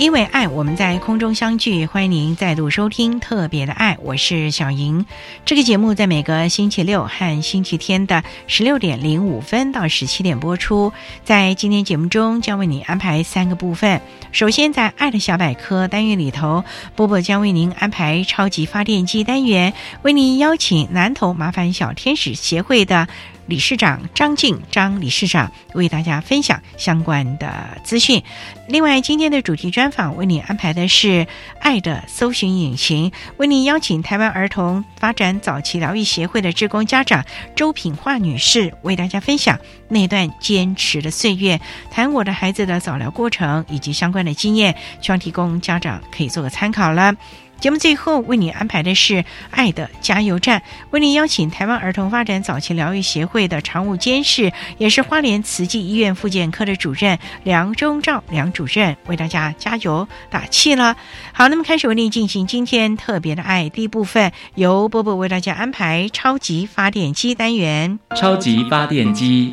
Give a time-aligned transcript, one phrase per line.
[0.00, 1.84] 因为爱，我们在空中相聚。
[1.84, 5.04] 欢迎您再度收听《特别的爱》，我是小莹。
[5.44, 10.90] 这个节目在每个星期六和星期天的十六点零五分到十七点播出。
[11.22, 14.00] 在今天节目中，将为你安排三个部分。
[14.32, 16.64] 首先，在“爱的小百科”单元里头，
[16.96, 23.06] 波波将为您安排超级发电机单元，为您邀请南投麻烦小天使协会的。
[23.50, 28.22] 理事长张静张理事长为大家分享相关的资讯。
[28.68, 31.26] 另外，今天的主题专访为你安排的是
[31.60, 37.24] “爱的搜寻引擎”，为你邀请台湾儿童发展早期疗愈协会的职工家长
[37.56, 47.16] 周品化女士为大家分享那段坚持的岁月，谈我的孩子的早疗过程以及相关的经验，希望提供家长可以做个参考了。
[47.60, 49.22] 节目最后为你安排的是
[49.52, 60.96] “爱的加油站”，为你邀请台湾儿童发展早期疗愈协会的常务监事，也是花莲慈济医院复健科的主任梁中照梁主任为大家加油打气了。
[61.32, 67.98] 好，那么开始为你进行今天特别的爱第一部分，由波波为大家安排超级发电机单元。
[68.16, 69.52] 超级发电机，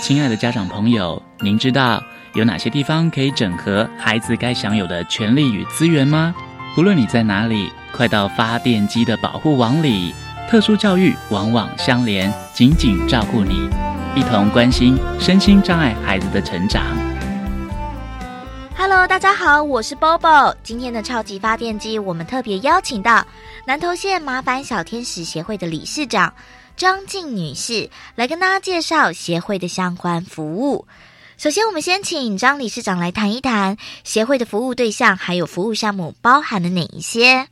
[0.00, 2.02] 亲爱的家长朋友，您知道
[2.32, 6.34] 有哪些地方可以整合孩子该享有的权利与资源吗？
[6.74, 10.14] 不论你在哪里，快到发电机的保护网里。
[10.48, 13.68] 特殊教育网网相连，紧紧照顾你，
[14.16, 16.82] 一同关心身心障碍孩子的成长。
[18.74, 20.54] Hello，大家好，我是 Bobo。
[20.62, 23.22] 今天的超级发电机，我们特别邀请到
[23.66, 26.32] 南投县麻烦小天使协会的理事长
[26.74, 30.86] 张静女士来跟大家介绍协会的相关服务。
[31.42, 37.50] 首先，我们先请张理事长来谈一谈协会的服务对象，还有服务项目包含了哪一些？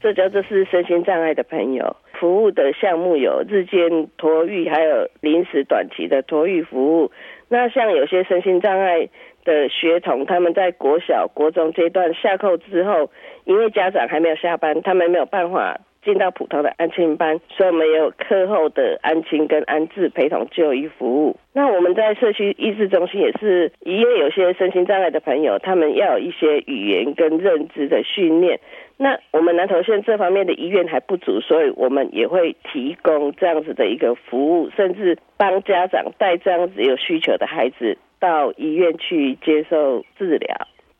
[0.00, 7.12] 这叫做是身心障碍的朋友，服务的项目有日间托育，还有临时短期的托育服务。
[7.50, 9.06] 那像有些身心障碍
[9.44, 13.10] 的学童，他们在国小、国中阶段下课之后，
[13.44, 15.78] 因为家长还没有下班，他们没有办法。
[16.06, 21.36] 进到普通的安亲班，所以我们有课后的安亲跟安置陪同就医服务。
[21.52, 28.60] 那我们在社区医治中心也是，因为有些身心障碍的朋友，他们要有一些语言跟认知的训练。
[28.98, 40.56] 那我们南投县这方面的医院还不足，所以我们也会提供这样子的一个服务，甚至帮家长带这样子有需求的孩子到医院去接受治疗。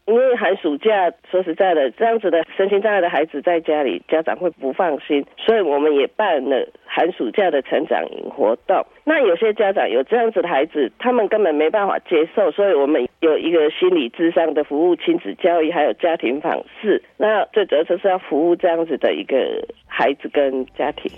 [0.06, 8.87] 因为寒暑假，说实在的，这样子的身心障碍的孩子在家里，家长会不放心，所以我们也办了寒暑假的成长营活动。
[9.05, 17.03] 那有些家长有这样子的孩子，他们根本没办法接受，所以我们有一个心理智商的服务、亲子教育，还有家庭访视。
[17.17, 21.11] 那最主要就是要服务这样子的一个孩子跟家庭。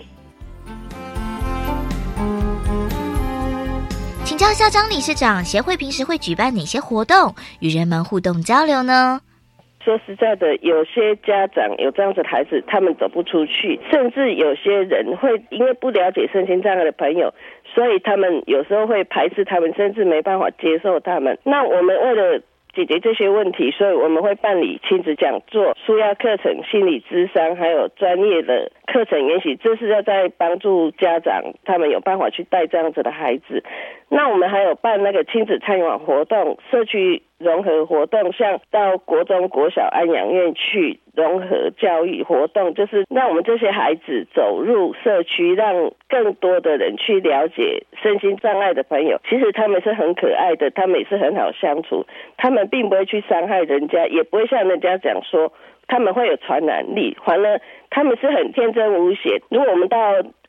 [4.38, 9.18] 教一下张理事长，协会平时会举办哪些活动与人们互动交流呢？
[9.82, 17.34] 说实在的，有些家长有这样子的孩子，他们走不出去，甚至有些人会因为不了解身心障碍的朋友，
[17.74, 21.36] 所以他们有时候会排斥他们，甚至没办法接受他们。
[21.42, 22.40] 那我们为了
[22.74, 33.64] 解决这些问题，所以我们会办理亲子讲座、舒压课程、心理咨商，还有专业的课程研习，这是要在帮助家长他们有办法去带这样子的孩子。
[34.08, 49.20] 那我们还有办那个亲子参与网活动，社区融合活动，像到国中、国小安养院去融合教育活动，就是让我们这些孩子走入社区，让更多的人去了解身心障碍的朋友。
[49.28, 52.06] 其实他们是很可爱的，他们也是很好相处，
[52.36, 55.52] 他们并不会去伤害人家，也不会像人家讲说。
[55.88, 59.40] 他们会有传染力，反而他们是很天真无邪。
[59.48, 59.98] 如果我们到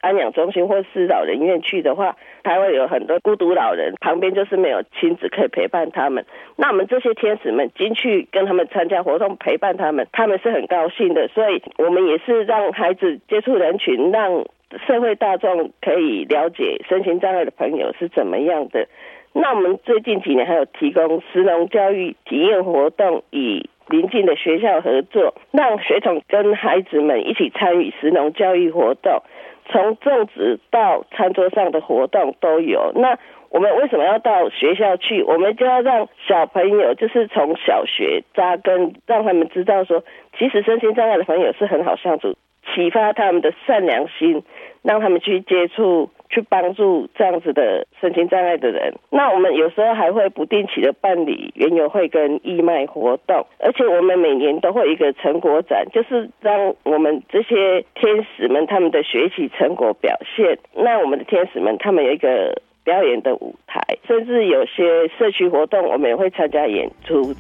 [0.01, 6.25] 安养中心或是老人院去的话，还会有很多孤独老人，旁边就是没有亲子可以陪伴他们。
[6.57, 11.27] 那我们这些天使们进去跟他们参加活动，陪伴他们，他们是很高兴的。
[11.29, 14.45] 所以我们也是让孩子接触人群，让
[14.87, 18.87] 社会大众可以了解身心障碍的朋友是怎么样的。
[19.31, 29.21] 那我们最近几年还有提供石农教育体验活动，以邻近的学校合作，让学童跟孩子们一起参与食农教育活动，
[29.69, 32.91] 从种植到餐桌上的活动都有。
[32.95, 33.17] 那
[33.49, 35.23] 我们为什么要到学校去？
[35.23, 40.03] 我们就要让小朋友就是从小学扎根，让他们知道说，
[40.37, 42.35] 其实身心障碍的朋友是很好相处，
[42.73, 44.43] 启发他们的善良心，
[44.83, 46.11] 让他们去接触。
[46.29, 48.93] 去帮助这样子的身心障碍的人。
[49.09, 60.57] 那我们有时候还会不定期的办理园游会跟义卖活动，而且我们每年都会一个成果展，就是让我们这些天使们他们的学习成果表现。
[60.75, 67.33] 那我们的天使们他们有一个表演的舞台，甚至有些社区活动，我们也会参加演出。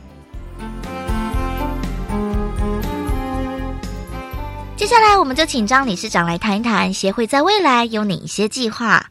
[4.79, 9.03] 接下来，我们就请张理事长来谈一谈协会在未来有哪一些计划。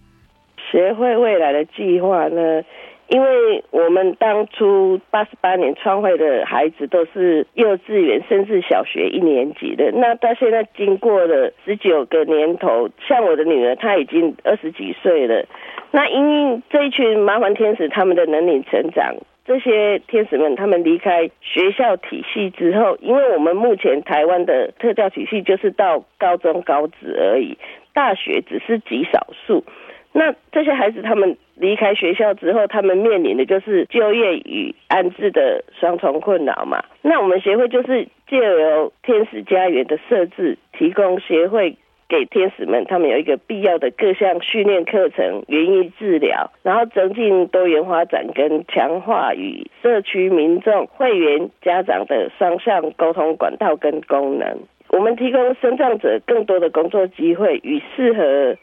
[0.73, 2.65] 协会未来的计划呢？
[3.09, 15.45] 因为我们当初八十八年创会的孩子都是幼稚园甚至小学一年级的，那到现在经过了十九个年头，像我的女儿，她已经二十几岁了。
[15.91, 16.25] 那因
[16.55, 19.15] 为这一群麻烦天使，他们的能力成长。
[19.49, 27.57] 这些天使们，他们离开学校体系之后，因为我们目前台湾的特教体系就是到高中高职而已，
[27.95, 29.65] 大学只是极少数。
[30.13, 36.85] 那这些孩子他们离开学校之后，他们面临的就是就业与安置的双重困扰嘛。
[37.01, 41.75] 那我们协会就是借由天使家园的设置，提供协会。
[42.09, 54.59] 给天使们，他们有一个必要的各项训练课程、园艺治疗，然后增进多元发展跟强化与社区民众、会员、家长的双向沟通管道跟功能。
[54.89, 58.57] 我们提供生障者更多的工作机会与适合。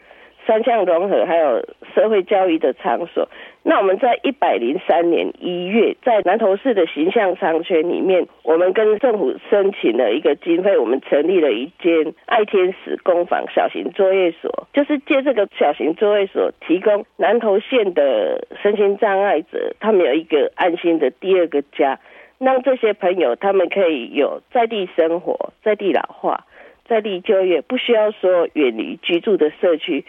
[0.46, 1.64] 三项融合，还有
[1.94, 3.28] 社会教育的场所。
[3.62, 21.98] 那我们在一百零三年一月，在南投市的形象商圈里面，我们跟政府申请了一个经费，我们成立了一间爱天使工坊小型作业所，就是借这个小型作业所，提供南投县的身心障碍者，他们有一个安心的第二个家，
[22.38, 26.44] 让这些朋友他们可以有在地生活，在地老化，
[26.84, 30.04] 在地就业，不需要说远离居住的社区。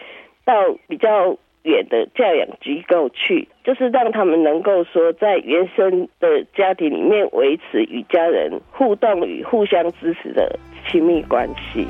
[0.47, 0.53] 到
[0.87, 10.57] 比较远的教养机构去，就是让他们能够说在原生的家庭里面维持与家人互动与互相支持的
[10.87, 11.85] 亲密关系。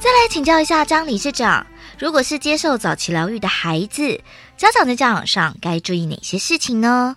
[0.00, 1.66] 再来请教一下张理事长，
[2.00, 4.18] 如果是接受早期疗愈的孩子，
[4.56, 7.16] 家长在教养上该注意哪些事情呢？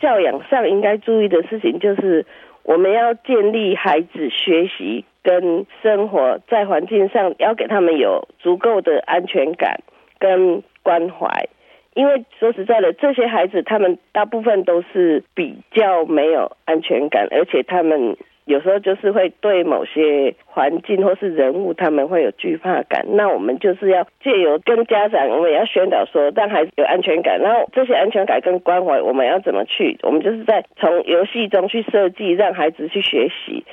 [0.00, 2.24] 教养上应该注意的事情就是，
[2.62, 5.04] 我们要建立孩子学习。
[5.26, 9.80] 跟生活在环境上要给他们有足够的安全感
[10.20, 11.48] 跟关怀，
[11.94, 23.04] 因为说实在的，这些孩子他们大部分都是比较没有安全感，而且他们有时候就是会对某些环境或是人物他们会有惧怕感。
[23.14, 29.98] 那我们就是要借由跟家长，我们也要宣导说让孩子有安全感，然后这些安全感跟关怀，我们要怎么去？
[30.04, 33.64] 我们就是在从游戏中去设计，让孩子去学习。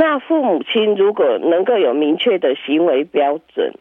[0.00, 3.74] 那父母亲如果能够有明确的行为标准，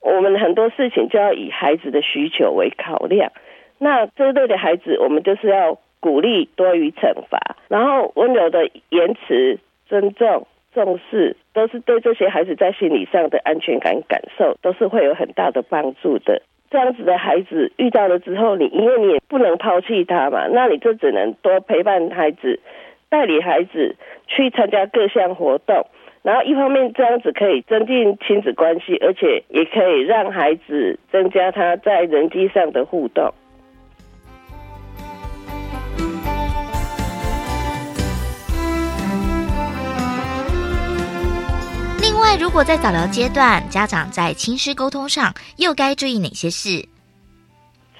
[0.00, 3.30] 我们很多事情就要以孩子的需求为考量。
[3.78, 16.40] 那这类的孩子，我们就是要鼓励多于惩罚，然后温柔的言辞、尊重、重视，都是对这些孩子在心理上的安全感感受，都是会有很大的帮助的。
[16.70, 22.58] 这样子的孩子遇到了之后，你因为你也不能抛弃他嘛，那你就只能多陪伴孩子。
[23.12, 23.94] 带领孩子
[24.26, 25.86] 去参加各项活动
[26.22, 33.30] 然后一方面这样子可以增进亲子关系而且也可以让孩子增加他在人际上的互动。
[42.00, 46.91] 另外如果在早疗阶段家长在亲师沟通上又该注意哪些事？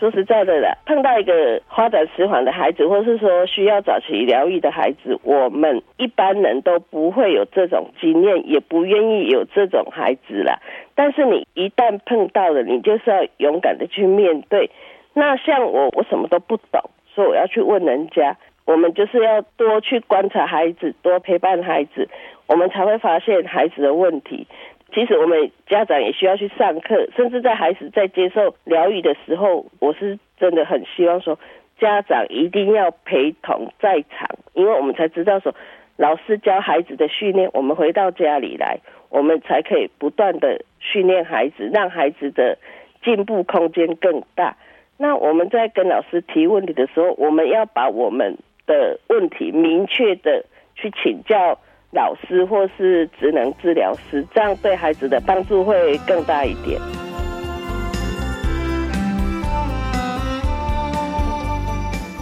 [0.02, 10.58] 说实在的啦，碰到一个发展迟缓的孩子，或是说需要早期疗愈的孩子，我们一般人都不会有这种经验，也不愿意有这种孩子啦。
[10.96, 14.72] 但是你一旦碰到了，你就是要勇敢的去面对。
[15.14, 16.82] 那像我，我什么都不懂，
[17.14, 18.36] 所以我要去问人家。
[18.64, 22.08] 我们就是要多去观察孩子，多陪伴孩子，
[22.46, 24.46] 我们才会发现孩子的问题。
[24.94, 31.38] 其实我们家长也需要去上课，甚至在孩子在接受疗愈的时候，我是真的很希望说，
[31.80, 35.54] 家长一定要陪同在场，因为我们才知道说，
[35.96, 42.58] 老师教孩子的训练，我们回到家里来，我们才可以不断的训练孩子，让孩子的
[43.02, 44.56] 进步空间更大。
[44.98, 50.44] 那我们在跟老师提问题的时候，我们要把我们的问题明确的
[50.74, 51.58] 去请教。
[51.94, 56.80] 老师或是职能治疗师，这样对孩子的帮助会更大一点。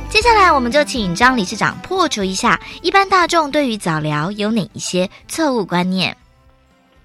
[0.08, 6.16] 接下来，我们就请张理事长破除一下一般大众对于早疗有哪一些错误观念。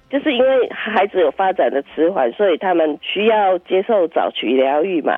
[0.10, 5.14] 就是因为孩子有发展的迟缓，所以他们需要接受早期疗愈嘛。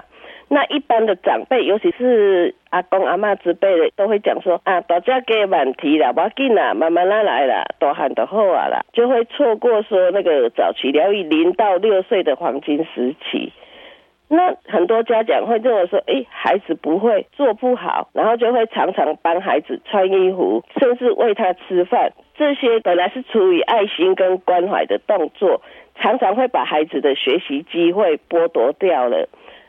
[0.50, 13.52] 那一般的长辈，尤其是阿公阿妈之辈的，都会讲说啊，大家给问题了，要紧啦，慢慢来来啦，多喊的好啊啦，就会错过说那个早期疗愈零到六岁的黄金时期。
[14.30, 25.62] 那很多家长会认为说，哎，孩子不会做不好，然后就会常常帮孩子穿衣服，甚至喂他吃饭，这些本来是出于爱心跟关怀的动作，
[25.96, 29.28] 常常会把孩子的学习机会剥夺掉了。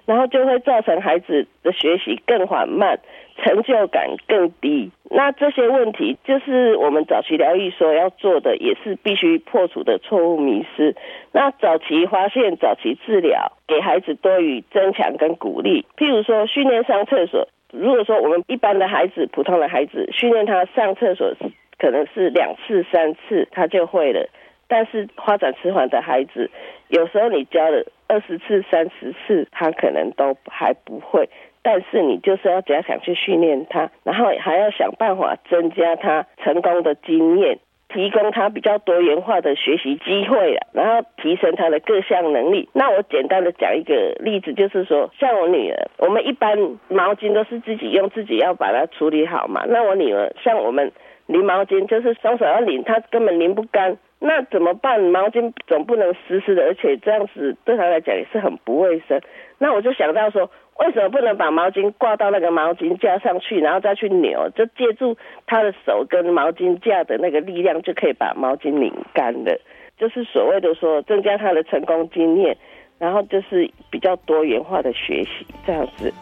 [0.09, 2.99] 然后就会造成孩子的学习更缓慢，
[3.37, 4.91] 成就感更低。
[5.11, 10.97] 那这些问题就是我们早期疗愈所要做的，也是必须破除的错误迷失。
[11.33, 15.85] 那早期发现、早期治疗，给孩子多于增强跟鼓励。
[15.99, 17.47] 譬如说，训练上厕所。
[17.71, 21.35] 如果说我们一般的孩子、普通的孩子，训练他上厕所
[21.79, 24.27] 可能是两次、三次他就会了。
[24.69, 26.51] 但是发展迟缓的孩子，
[26.89, 31.29] 有时候你教了二十次、三十次，他可能都还不会。
[31.63, 37.59] 但是你就是要加强去训练他，然后还要想办法增加他成功的经验，
[37.89, 42.69] 提供他比较多元化的学习机会了，然后提升他的各项能力。
[42.73, 46.57] 那我简单的讲一个例子，就是说，像我女儿，我们一般
[46.89, 49.65] 毛巾都是自己用，自己要把它处理好嘛。
[49.67, 50.91] 那我女儿像我们
[51.27, 53.99] 拧毛巾，就是双手要拧，她根本拧不干。
[54.21, 55.01] 那怎么办？
[55.01, 59.21] 毛巾总不能湿湿的，而且这样子对他来讲也是很不卫生。
[59.59, 64.51] 那我就想到说，为什么不能把毛巾挂到那个毛巾架上去，然后再去扭？
[64.57, 69.57] 就借助他的手跟毛巾架的那个力量，就可以把毛巾拧干了。
[69.97, 72.57] 就是所谓的说，增加他的成功经验，
[72.99, 76.13] 然后就是比较多元化的学习这样子。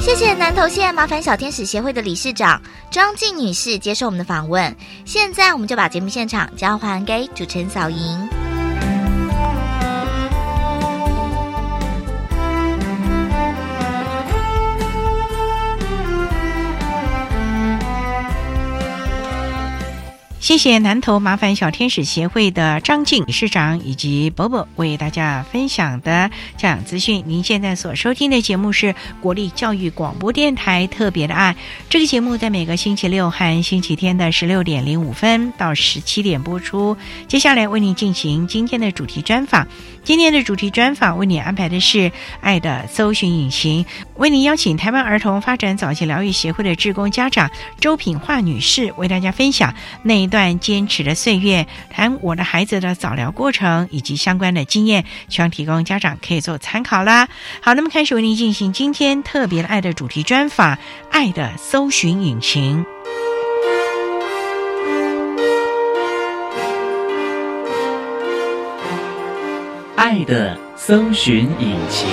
[0.00, 4.74] 谢谢南投县麻烦小天使协会的理事长庄静女士接受我们的访问。
[5.04, 8.49] 现在我们就把节目现场交还给主持人小莹。
[20.40, 27.22] 谢谢南投麻烦小天使协会的张静理事长以及伯伯为大家分享的教养资讯。
[27.26, 31.54] 您现在所收听的节目是国立教育广播电台特别的爱。
[31.90, 36.96] 这个节目在每个星期六和星期天的十六点零五分到十七点播出。
[37.28, 39.68] 接下来为您进行今天的主题专访。
[40.02, 43.84] 今天的主题专访为你安排的是“爱的搜寻引擎”，
[44.16, 57.28] 为您邀请台湾儿童发展早期疗愈协会的志工家长周品化女士为大家分享那一段坚持的岁月，谈我的孩子的早疗过程以及相关的经验，希望提供家长可以做参考啦。
[57.60, 60.76] 好，那么开始为您进行今天特别的爱的主题专访
[61.12, 62.84] ，“爱的搜寻引擎”。
[70.10, 72.08] 爱的搜寻引擎。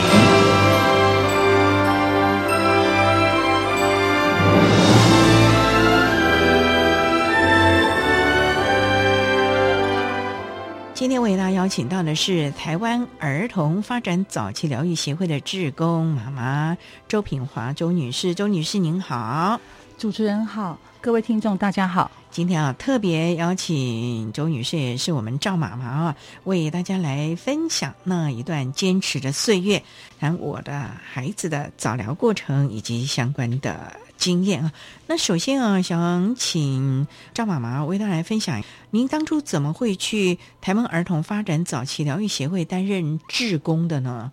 [10.94, 16.78] 今天为大家邀请到的是台湾儿童发展早期疗愈协会的志工妈妈
[17.08, 19.60] 周品华周女士，周女士您好，
[19.98, 22.12] 主持人好，各位听众大家好。
[22.38, 29.82] 今天啊，特别邀请周女士，也是我们赵妈妈啊，为大家来分享那一段坚持的岁月，
[30.20, 34.72] 谈我的孩子的早疗过程以及相关的经验啊。
[35.08, 44.32] 那首先啊，想请赵妈妈为大家来分享，您当初怎么会去台湾儿童发展早期疗愈协会担任志工的呢？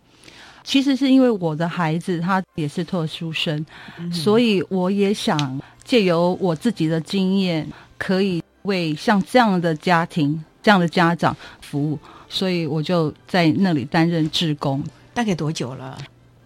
[0.62, 3.64] 其实是因为我的孩子他也是特殊生，
[4.12, 11.98] 所以我也想借由我自己的经验，可以为像这样的家庭、这样的家长服务，
[12.28, 14.82] 所以我就在那里担任志工。
[15.12, 15.96] 大概多久了？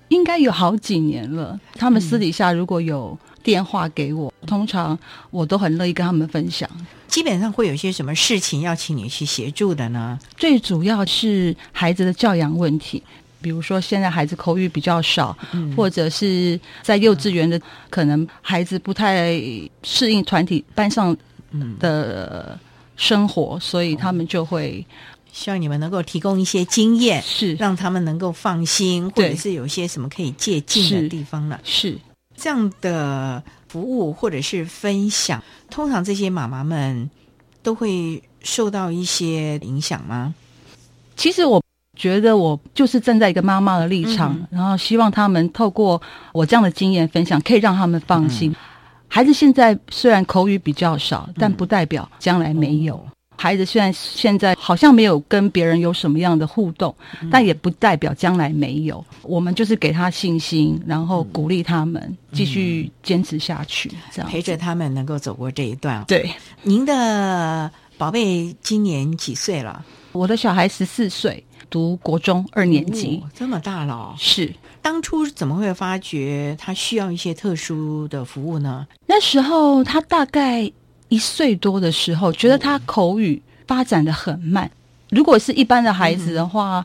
[0.09, 1.59] 应该有好几年了。
[1.75, 4.99] 他们私底下如果有电话给我，通常
[5.31, 6.69] 我都很乐意跟他们分享。
[7.07, 10.19] 基本上会有一些什么事情要请你去协助的呢？
[10.37, 13.03] 最主要是孩子的教养问题。
[13.41, 15.37] 比如说，现在孩子口语比较少，
[15.77, 19.41] 或者是在幼稚园的，可能孩子不太
[19.85, 21.17] 适应团体班上
[21.79, 22.59] 的
[22.97, 24.87] 生活，所以他们就会
[25.33, 31.61] 希望你们能够提供一些经验，是让他们能够放心，或者是有一些什么可以借鉴的地方了？
[31.65, 31.99] 是
[32.37, 37.09] 这样的服务或者是分享，通常这些妈妈们
[37.63, 40.35] 都会受到一些影响吗？
[41.17, 41.63] 其实我。
[41.97, 46.01] 觉得我就是站在一个妈妈的立场，然后希望他们透过
[46.33, 48.55] 我这样的经验分享，可以让他们放心。
[49.09, 53.03] 孩子现在虽然口语比较少，但不代表将来没有。
[53.37, 56.95] 孩子虽然现在好像没有跟别人有什么样的互动，
[57.31, 59.05] 但也不代表将来没有。
[59.23, 66.05] 我们就是给他信心，然后鼓励他们继续坚持下去，这样陪着他们能够走过这一段。
[66.07, 66.31] 对，
[66.63, 69.85] 您的宝贝今年几岁了？
[70.13, 71.43] 我的小孩十四岁。
[71.71, 74.51] 读国中二年级，这么大了，是
[74.83, 78.87] 当初怎么会发觉他需要一些特殊的服务呢？
[79.07, 80.71] 那时候他大概
[81.09, 84.71] 一岁多的时候，觉得他口语发展的很慢。
[85.11, 86.85] 如果是一般的孩子的话，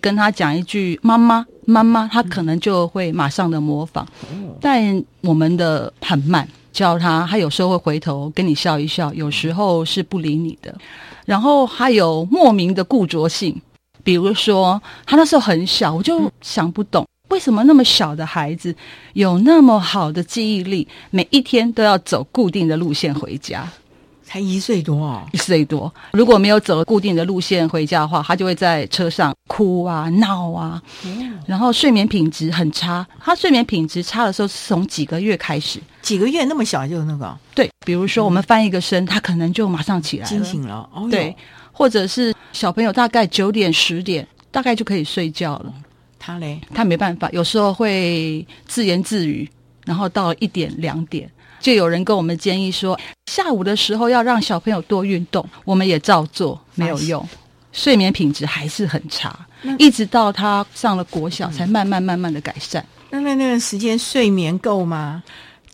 [0.00, 4.06] 跟他讲一句“妈妈，妈妈”，他可能就会马上的模仿。
[4.60, 10.74] 但我们的很慢，教他，他有时候会回头跟你笑一笑，有时候是不理你的。
[11.24, 13.60] 然后还有莫名的固着性。
[14.04, 18.76] 比如说，他那时候很小，我就想不懂为什么那么小的孩子
[19.14, 23.66] 有那么好的记忆力，每一天都要走固定的路线回家。
[24.22, 30.80] 才一岁多哦，一岁多，如果没有走固定的路线回家的话，他就会在车上哭啊、闹啊，
[31.46, 33.06] 然后睡眠品质很差。
[33.18, 37.34] 他睡眠品质差的时候是从几个月开始，几个月那么小就那个？
[37.54, 40.86] 对，比如说我们翻一个身，他可能就马上起来惊醒了。
[40.94, 41.34] 哦，对。
[41.72, 45.72] 或者是小朋友大概九点十点大概就可以睡觉了，
[46.24, 49.50] 他嘞，他没办法，有时候会自言自语，
[49.84, 57.28] 然后到一点两点，就有人跟我们建议说，下午的时候要让小朋友多运动，我们也照做，没有用，
[57.72, 59.36] 睡眠品质还是很差，
[59.80, 62.86] 一直到他上了国小才慢慢慢慢的改善。
[63.10, 65.24] 那那那段时间睡眠够吗？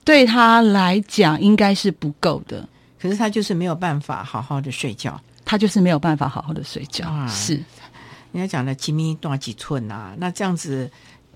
[0.03, 2.67] 对他来讲应该是不够的，
[2.99, 5.21] 可是他就是没有办法好好的睡觉。
[5.45, 7.59] 他就是没有办法好好的睡觉，是
[8.33, 10.15] 人家讲的几米多几寸啊？
[10.19, 10.91] 那这样子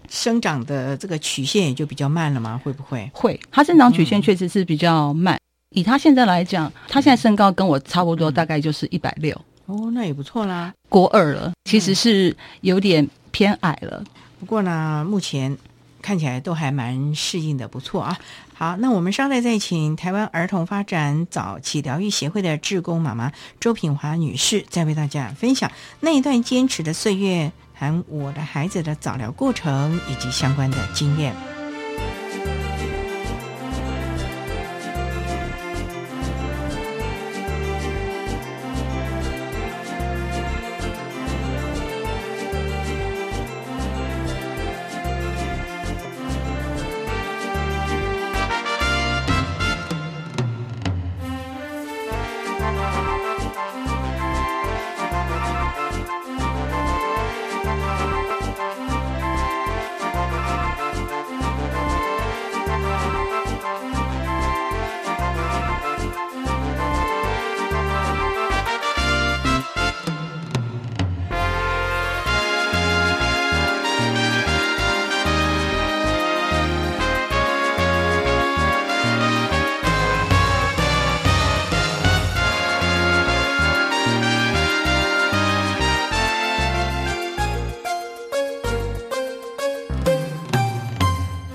[0.08, 2.60] 生长的这个曲线也就比较慢了吗？
[2.62, 3.10] 会不会？
[3.14, 5.38] 会，他生长曲线确实是比较慢。
[5.70, 9.34] 以他现在来讲，他现在身高跟我差不多，大概就是一百六。
[9.66, 10.72] 哦，那也不错啦。
[10.88, 14.04] 国二了，其实是有点偏矮了。
[14.38, 15.56] 不过呢，目前
[16.02, 18.18] 看起来都还蛮适应的，不错啊。
[18.62, 31.34] 好，那我们稍待再请台湾儿童发展早期疗愈协会的志工妈妈周品华女士，再为大家分享那一段坚持的岁月，谈我的孩子的早疗过程以及相关的经验。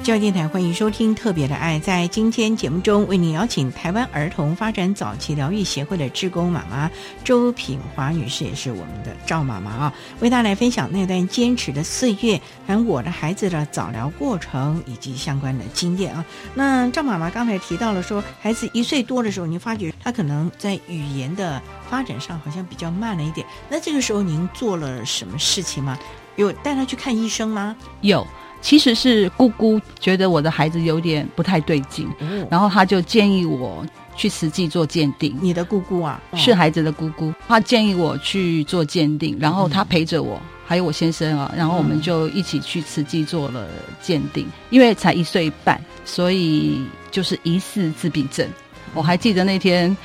[0.08, 1.78] 教育电台欢迎收听《特别的爱》。
[1.82, 6.90] 在今天节目中，为您邀请台湾儿童发展早期疗愈协会的志工妈妈
[7.26, 16.24] 周品华女士，也是我们的赵妈妈啊，为大家来分享那段坚持的岁月，和我的孩子的早疗过程以及相关的经验啊。
[16.54, 23.46] 那赵妈妈刚才提到了说，孩子一岁多的时候，您发觉他可能在语言的发展上好像比较慢了一点。
[23.68, 26.00] 那这个时候您做了什么事情吗？
[26.38, 27.76] 有带他去看医生吗？
[28.00, 28.26] 有。
[28.62, 32.08] 其实是姑姑觉得我的孩子有点不太对劲，
[32.50, 35.38] 然后他就建议我去实际做鉴定。
[35.42, 43.68] 你的姑姑啊，是孩子的姑姑，她建议我去做鉴定，然后她陪着我，还有我先生啊，然后我们就一起去实际做了
[44.02, 44.48] 鉴定。
[44.70, 48.48] 因为才一岁半，所以就是疑似自闭症。
[48.94, 49.96] 我还记得那天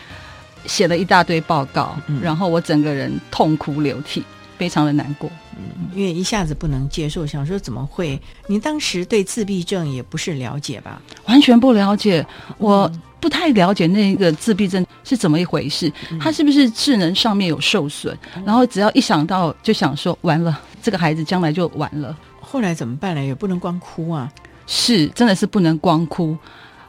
[0.66, 4.22] 写了一大堆报告，然后我整个人痛哭流涕，
[4.58, 5.30] 非常的难过。
[5.56, 8.20] 嗯，因为一下子不能接受，想说怎么会？
[8.46, 11.00] 你当时对自闭症也不是了解吧？
[11.26, 12.24] 完全不了解，
[12.58, 15.92] 我不太了解那个自闭症是怎么一回事。
[16.20, 18.16] 他是不是智能上面有受损？
[18.44, 22.16] 然后只要一想到，就想说完了，这个孩子将来就完了。
[22.40, 23.24] 后来怎么办呢？
[23.24, 24.30] 也不能光哭啊！
[24.66, 26.36] 是，真的是不能光哭。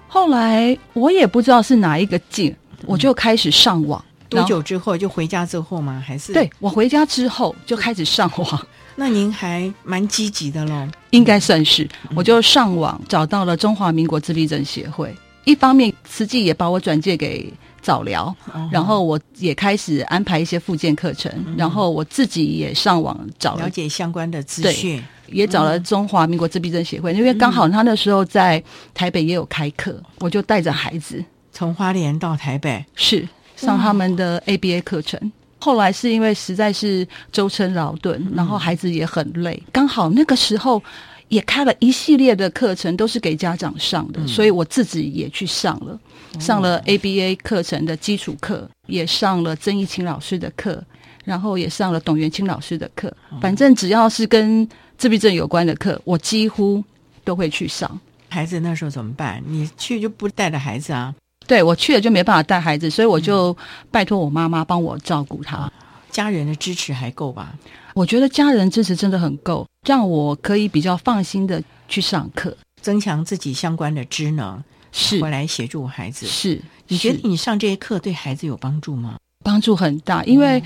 [0.07, 4.03] 后来我也不知道是哪一个劲，我就开始上网。
[4.33, 6.03] 多久之后就回家之后吗？
[6.05, 8.67] 还是对我回家之后就开始上网？
[8.95, 10.87] 那您还蛮积极的喽。
[11.09, 15.15] 应该算是，我就上网找到了中华民国自闭症协会。
[15.45, 18.33] 一方面，实际也把我转介给早疗，
[18.71, 33.27] 然后我也开始安排一些复健课程，然后我自己也上网找了解相关的资讯，也找了中华民国自闭症协会，因为刚好他那时候在台北也有开课，我就带着孩子从花莲到台北，是。
[33.63, 40.81] 上他们的 ABA 课程，后来是因为实在是舟车劳顿，然后孩子也很累，刚好那个时候
[41.29, 45.99] 也开了一系列的课程，都是给家长上的，所以我自己也去上了，
[46.39, 50.83] 上了 ABA 课程的基础课，也上了曾义清老师的课，
[51.23, 56.83] 然后也上了董元清老师的课，反正只要是跟自闭症有关的课，我几乎
[57.23, 57.99] 都会去上。
[58.29, 59.41] 孩子那时候怎么办？
[59.45, 61.13] 你去就不带着孩子啊？
[61.45, 63.55] 对我去了就没办法带孩子，所以我就
[63.91, 65.71] 拜托我妈妈帮我照顾他。
[66.09, 67.53] 家人的支持还够吧？
[67.93, 76.25] 我觉得家人支持真的很够，让我可以比较放心的去上课，增强自己相关的职能，是我来协助孩子。
[76.25, 79.15] 是你觉得你上这些课对孩子有帮助吗？
[79.43, 80.61] 帮助很大，因为。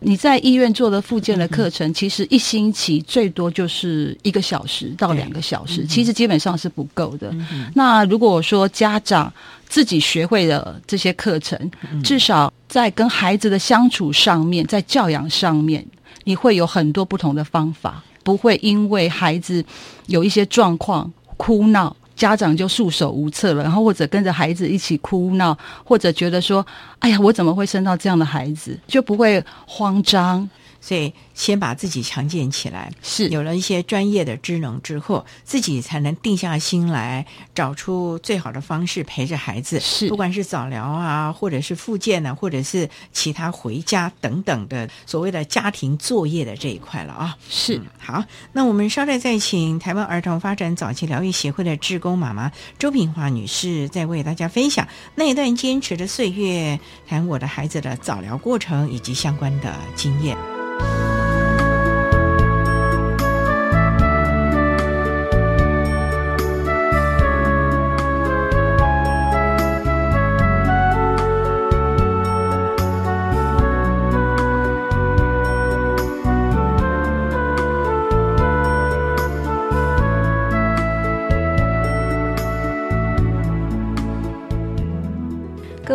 [0.00, 7.34] 你在医院做的复健的课程，其实一星期最多就是一个小时到两个小时，其实基本上是不够的。
[7.74, 9.32] 那如果说家长
[9.68, 11.70] 自己学会了这些课程，
[12.02, 15.84] 至少在跟孩子的相处上面，在教养上面，
[16.24, 19.64] 你会有很多不同的方法，不会因为孩子
[20.06, 21.94] 有一些状况哭闹。
[22.16, 26.66] 家长就束手无策了，然后或者跟着孩子一起哭闹，或者觉得说
[27.00, 30.48] ：“哎呀，我怎么会生到这样的孩子？”就不会慌张。
[30.80, 39.80] 所以，先把自己强健起来，是有了一些专业的知能之后，自己才能定下心来，找出最好的方式陪着孩子。
[39.80, 47.36] 是，不管是早疗啊，或者是复健呢，或者是其他回家等等的所谓的家庭作业的这一块了啊。
[47.48, 60.36] 是，好，那我们稍待再请台湾儿童发展早期疗愈协会的志工妈妈周平华女士，再为大家分享那一段坚持的岁月，谈我的孩子的早疗过程以及相关的经验。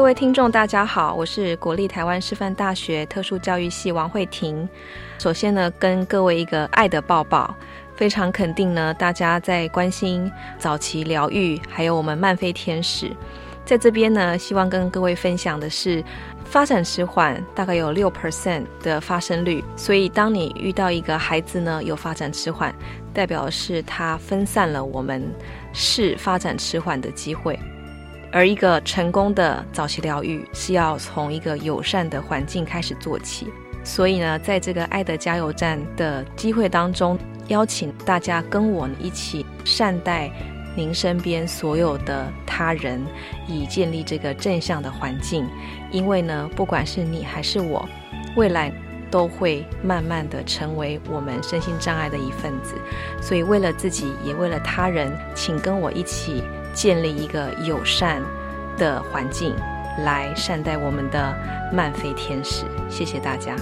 [0.02, 4.68] 各位听众，大家好，我是国立台湾师范大学特殊教育系王慧婷。
[5.20, 7.54] 首先呢，跟各位一个爱的抱抱，
[7.96, 13.16] 非常肯定呢，大家在关心早期疗愈，还有我们慢飞天使，
[13.64, 16.04] 在这边呢，希望跟各位分享的是，
[16.46, 22.74] 发展迟缓大概有六 percent 的发生率，所以当你遇到一个孩子呢有发展迟缓，
[23.14, 25.24] 代表是他分散了我们
[25.74, 27.60] 是发展迟缓的机会。
[28.32, 33.48] 而一个成功的早期疗愈是要从一个友善的环境开始做起，
[33.84, 40.32] 所以呢，在这个爱的加油站的机会当中，邀请大家跟我一起善待
[40.76, 43.02] 您身边所有的他人，
[43.48, 45.46] 以建立这个正向的环境。
[45.92, 47.86] 因为呢，不管是你还是我，
[48.38, 48.72] 未来
[49.12, 52.76] 都会慢慢的成为我们身心障碍的一份子。
[53.22, 56.42] 所以为了自己，也为了他人，请跟我一起
[56.74, 58.22] 建立一个友善
[58.78, 59.56] 的环境，
[60.06, 61.36] 来善待我们的
[61.74, 62.66] 慢飞天使。
[62.90, 63.56] 谢谢大家。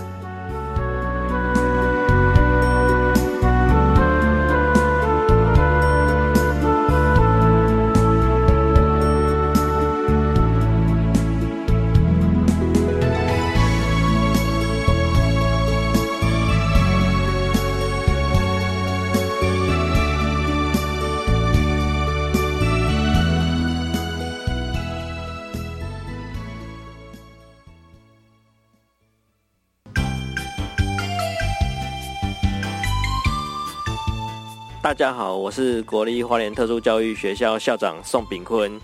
[35.00, 38.78] 家好，我是国立花莲特殊教育学校校长宋炳坤。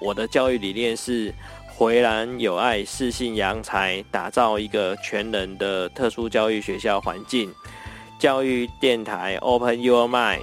[0.00, 1.32] 我的教育理念是
[1.68, 7.54] 回南有爱、视信扬才，打造一个全人的特殊教育学校环境。
[8.18, 10.40] 教育电台 Open Your Mind。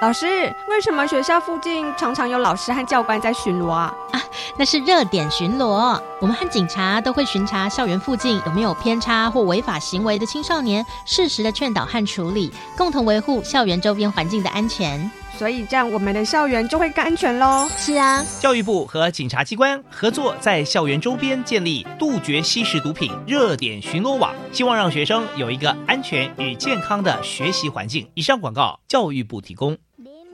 [0.00, 0.26] 老师，
[0.66, 3.94] 为什么学校附近常常有老师和教官在巡逻啊？
[4.12, 4.22] 啊，
[4.56, 6.00] 那是热点巡逻。
[6.20, 15.10] 我们和警察都会巡查校园附近有没有偏差或违法行为的青少年，适时的劝导和处理，共同维护校园周边环境的安全。
[15.36, 17.68] 所以这样我们的校园就会更安全喽。
[17.76, 28.08] 是啊，教育部和警察机关合作，在校园周边建立杜绝吸食毒品热点巡逻网，希望让学生有一个安全与健康的学习环境。
[28.14, 29.76] 以上广告，教育部提供。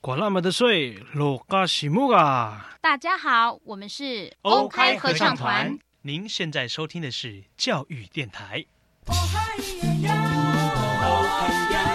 [0.00, 2.76] 管那么的水，落嘎西木啊！
[2.80, 5.76] 大家好，我们是欧开合唱团。
[6.02, 8.64] 您现在收听的是教育电台。
[11.70, 11.87] 教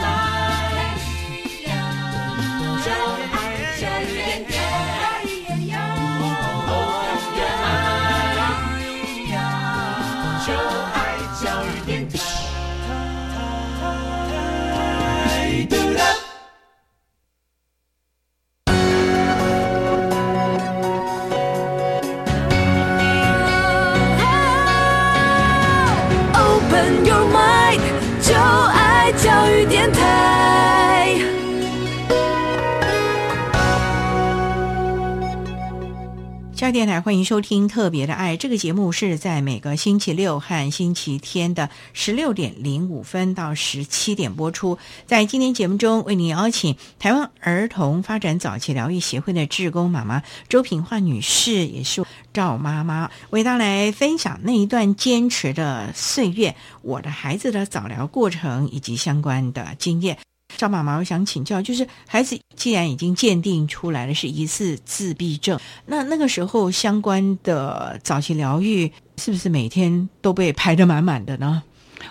[36.73, 44.79] 电台欢迎收听《特别的爱》这个节目，是在每个星期六和星期天的十六点零五分到十七点播出。
[45.05, 60.17] 在今天节目中，为您邀请台湾儿童发展早期疗愈协会的志工妈妈周平焕女士，也是赵妈妈，为大家来分享那一段坚持的岁月，我的孩子的早疗过程以及相关的经验。
[60.57, 71.63] 赵妈妈，我想请教，就是孩子既然已经鉴定出来了是疑似自闭症，那那个时候相关的早期疗愈是不是每天都被排得满满的呢？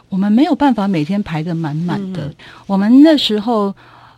[0.09, 2.35] 我们没有办法每天排得满满的，
[2.67, 3.75] 我们那时候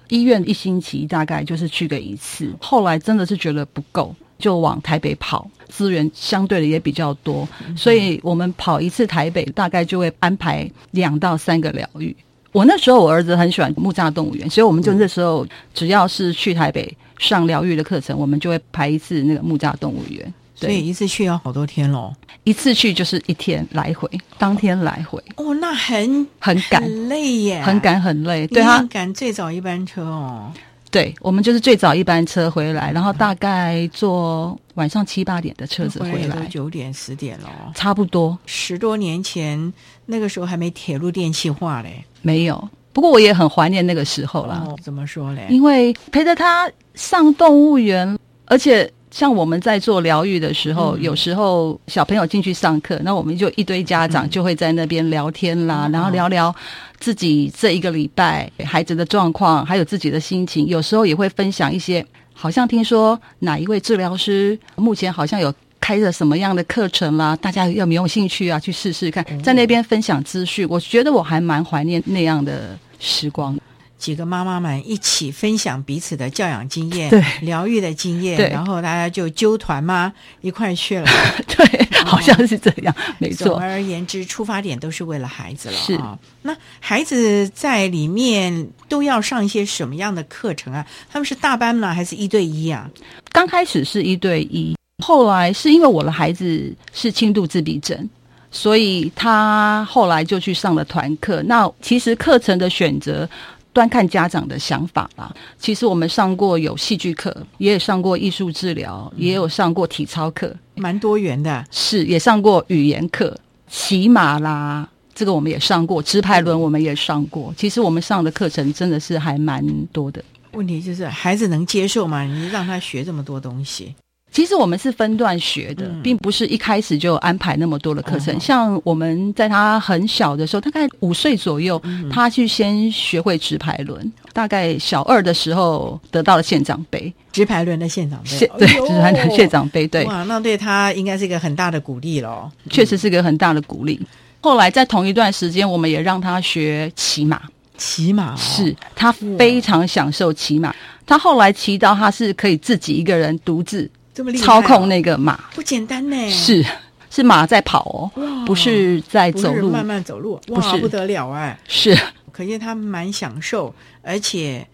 [0.09, 12.15] 医院一星期大概就是去个一次，后来真的是觉得不够，就往台北跑，资源相对的也比较多，所以我们跑一次台北大概就会安排两到三个疗愈。
[12.55, 20.33] 我那时候我儿子很喜欢木栅动物园，所以我们就那时候只要是去台北上疗愈的课程，我们就会排一次那个木栅动物园。
[20.55, 22.15] 所以一次去要好多天喽，
[22.45, 25.21] 一次去就是一天来回，当天来回。
[25.35, 28.47] 哦，那很很赶，很累耶，很赶很累。
[28.47, 30.53] 对他赶最早一班车哦。
[30.93, 38.39] 对，我们就是最早一班车回来，然后大概坐晚上七八点的车子回来，九点十点了，差不多。
[38.47, 39.73] 十多年前
[40.07, 42.69] 那个时候还没铁路电气化嘞，没有。
[42.93, 44.67] 不过我也很怀念那个时候啦。
[44.83, 45.47] 怎么说嘞？
[45.51, 56.55] 因为陪着他上动物园，而且像我们在做疗愈的时候，有时候小朋友进去上课，那我们就一堆家长就会在那边聊天啦，然后聊聊。
[57.01, 62.05] 自己这一个礼拜孩子的状况，还有自己的心情，有时候也会分享一些。
[62.33, 65.53] 好像听说哪一位治疗师目前好像有
[65.85, 68.59] 开着什么样的课程啦，大家有没有兴趣啊？
[68.59, 70.67] 去试试看，在那边分享资讯。
[70.71, 73.55] 我觉得我还蛮怀念那样的时光。
[73.99, 81.07] 几个妈妈们一起分享彼此的教养经验、对疗愈的经验，然后大家就揪团嘛，一块去了。
[81.47, 83.59] 对，好像是这样， 没错总。
[83.61, 86.19] 而言之，出发点都是为了孩子了是啊。
[86.41, 90.87] 那孩子在里面都要上一些什么样的课程啊？
[91.11, 92.91] 他们是大班呢，还是一对一啊？
[93.33, 98.09] 刚开始是一对一，后来是因为我的孩子是轻度自闭症，
[98.51, 101.43] 所以他后来就去上了团课。
[101.45, 103.29] 那其实课程的选择。
[103.75, 105.35] 端看家长的想法啦。
[105.59, 111.65] 其实我们上过有戏剧课，也有上过艺术治疗，也有上过体操课，蛮多元的。
[111.73, 113.37] 是，也上过语言课、
[113.69, 117.53] 骑马啦，这个我们也上过，直排轮我们也上过。
[117.57, 120.23] 其实我们上的课程真的是还蛮多的。
[120.53, 122.23] 问题就是孩子能接受吗？
[122.23, 123.93] 你让他学这么多东西？
[124.35, 128.39] 其实我们是分段学的，并不是一开始就安排那么多的课程。
[128.41, 134.13] 像我们在他很小的时候，大概五岁左右，他去先学会直排轮。
[134.33, 140.05] 大概小二的时候得到了县长杯，直排轮的县长杯，对，直排轮县长杯，对。
[140.07, 142.51] 哇，那对他应该是一个很大的鼓励喽。
[142.69, 144.05] 确实是个很大的鼓励。
[144.41, 147.41] 后来在同一段时间，我们也让他学骑马。
[147.79, 150.75] 骑马是他非常享受骑马。
[151.07, 153.89] 他后来骑到他是可以自己一个人独自。
[154.15, 155.37] 这么厉害、操控那个马。
[155.55, 156.65] 不简单呢，是
[157.11, 160.79] 是马在跑哦，不是在走路，慢慢走路，不是。
[160.79, 161.97] 不得了哎，是，
[162.33, 164.67] 可见他蛮享受，而且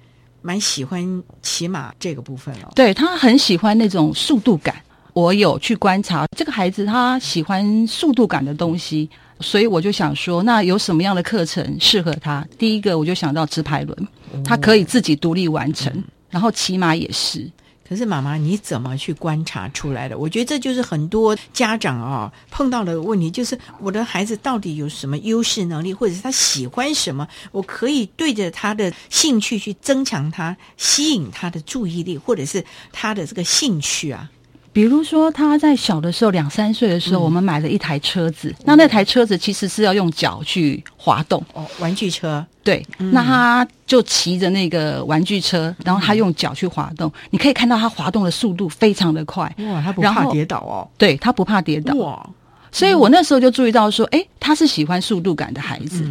[0.42, 2.70] 蛮喜欢骑马这个部分哦。
[2.74, 4.74] 对他很喜欢那种速度感，
[5.12, 9.08] 我有去观察这个孩子，他喜欢速度感的东西，
[9.40, 12.46] 所以我就想说，那有什么样的课程适合他？
[12.58, 14.08] 第一个我就想到直排轮，
[14.44, 15.92] 他可以自己独立完成，
[16.30, 17.48] 然后骑马也是。
[17.90, 20.16] 可是妈妈，你怎么去观察出来的？
[20.16, 34.30] 我觉得这就是很多家长啊碰到的问题，就是我的孩子到底有什么优势能力，或者是他喜欢什么，我可以对着他的兴趣去增强他，吸引他的注意力，或者是他的这个兴趣啊。
[34.72, 42.44] 比如说他在小的时候，两三岁的时候，我们买了一台车子，那那台车子其实是要用脚去滑动哦，玩具车。
[42.62, 49.52] 对，那他就骑着那个玩具车，然后他用脚去滑动，你可以看到他滑动的速度非常的快。
[49.58, 50.86] 哇，他不怕跌倒哦。
[50.96, 51.94] 对他不怕跌倒。
[51.94, 52.30] 哇，
[52.70, 56.04] 所以我那时候就注意到说，哎，他是喜欢速度感的孩子，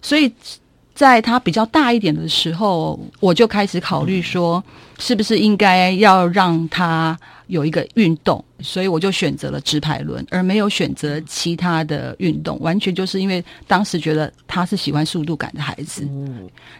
[0.00, 0.32] 所以。
[1.00, 4.62] 在他比较大一点的时候，我就开始考虑说，
[4.98, 16.06] 是不是应该要让他有一个运动，所以我就选择了直排轮，而没有选择其他的运动，完全就是因为当时觉得他是喜欢速度感的孩子。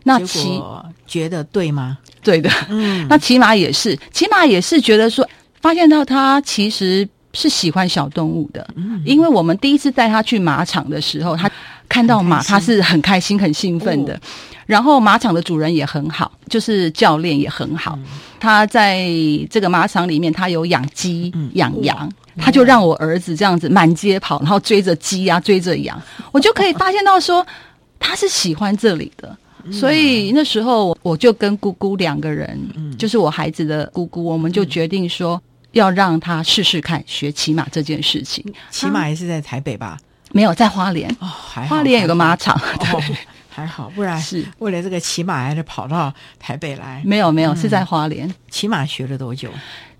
[0.02, 0.62] 那骑
[1.06, 1.96] 觉得对吗？
[2.22, 5.26] 对的，嗯， 那骑马也是，骑马也是觉得说，
[5.62, 11.50] 发现到他其实是喜欢小动物的，嗯，因为我们第一次带他去马场的时候，他。
[11.90, 14.18] 看到马，他是很开心、很兴奋的。
[14.64, 17.98] 然后马场的主人也很好，就是教练也很好。
[18.38, 19.10] 他在
[19.50, 26.00] 这个马场里面，他有养鸡、养羊，他就让我儿子这样子满街跑，然后追着鸡啊，追着羊。
[26.30, 27.44] 我就可以发现到说，
[27.98, 29.36] 他是喜欢这里的。
[29.72, 32.56] 所以那时候，我就跟姑姑两个人，
[32.96, 38.44] 就是我孩子的姑姑，我们就决定说，要让他试试看学骑马这件事情。
[38.70, 39.98] 骑马还是在台北吧？
[40.32, 41.26] 没有在花莲哦，
[41.68, 43.16] 花莲有个马场，对，
[43.48, 47.02] 还好，不然是为了这个骑马还是跑到台北来？
[47.04, 48.32] 没有没有，是在花莲。
[48.48, 49.50] 骑马学了多久？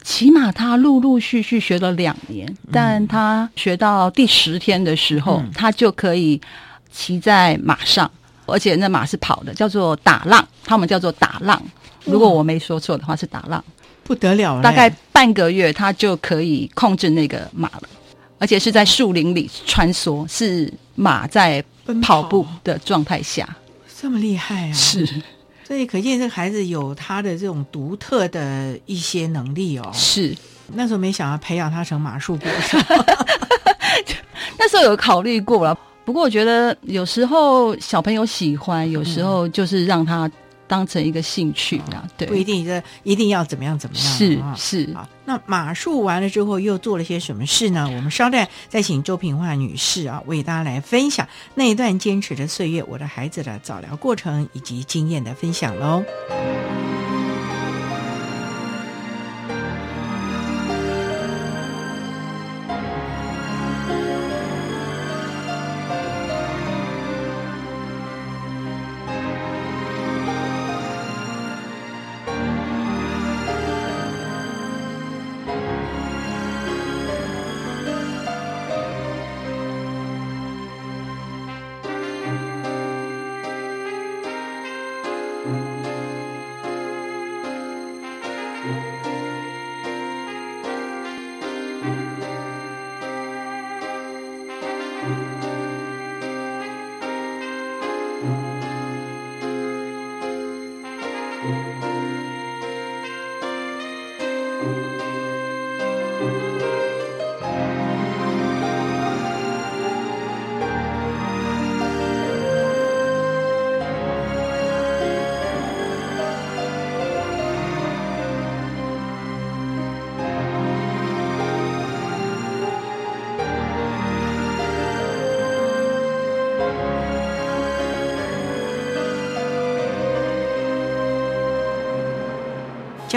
[0.02, 6.40] 骑马他陆陆续续学了两年，但他学到第十天的时候，他就可以
[6.90, 8.10] 骑在马上，
[8.46, 11.62] 而且那马是跑的，叫做打浪，他们叫做打浪。
[12.04, 13.62] 如果我没说错的话，是打浪，
[14.02, 17.82] 不得了，大概半个月他就可以控制那个马了。
[18.40, 21.62] 而且是在树林里穿梭，是马在
[22.00, 23.46] 跑步的状态下，
[24.00, 24.72] 这么厉害啊！
[24.72, 25.06] 是，
[25.62, 29.90] 所以可见这个孩子有他的这种独特的一些能力哦。
[29.92, 30.34] 是，
[30.72, 32.78] 那时候没想要培养他成马术国手，
[34.58, 35.78] 那时候有考虑过了。
[36.06, 40.28] 不过我觉得有时候小朋友喜欢，有时候就是让他。
[40.70, 44.04] 当成一个兴趣啊，对，不一定这一定要怎么样怎么样。
[44.06, 47.90] 是是啊，那马术完了之后又做了些什么事呢？
[47.92, 56.04] 我们稍待再请周平化女士啊，为大家来分享那一段坚持的岁月，我的孩子的早疗过程以及经验的分享喽。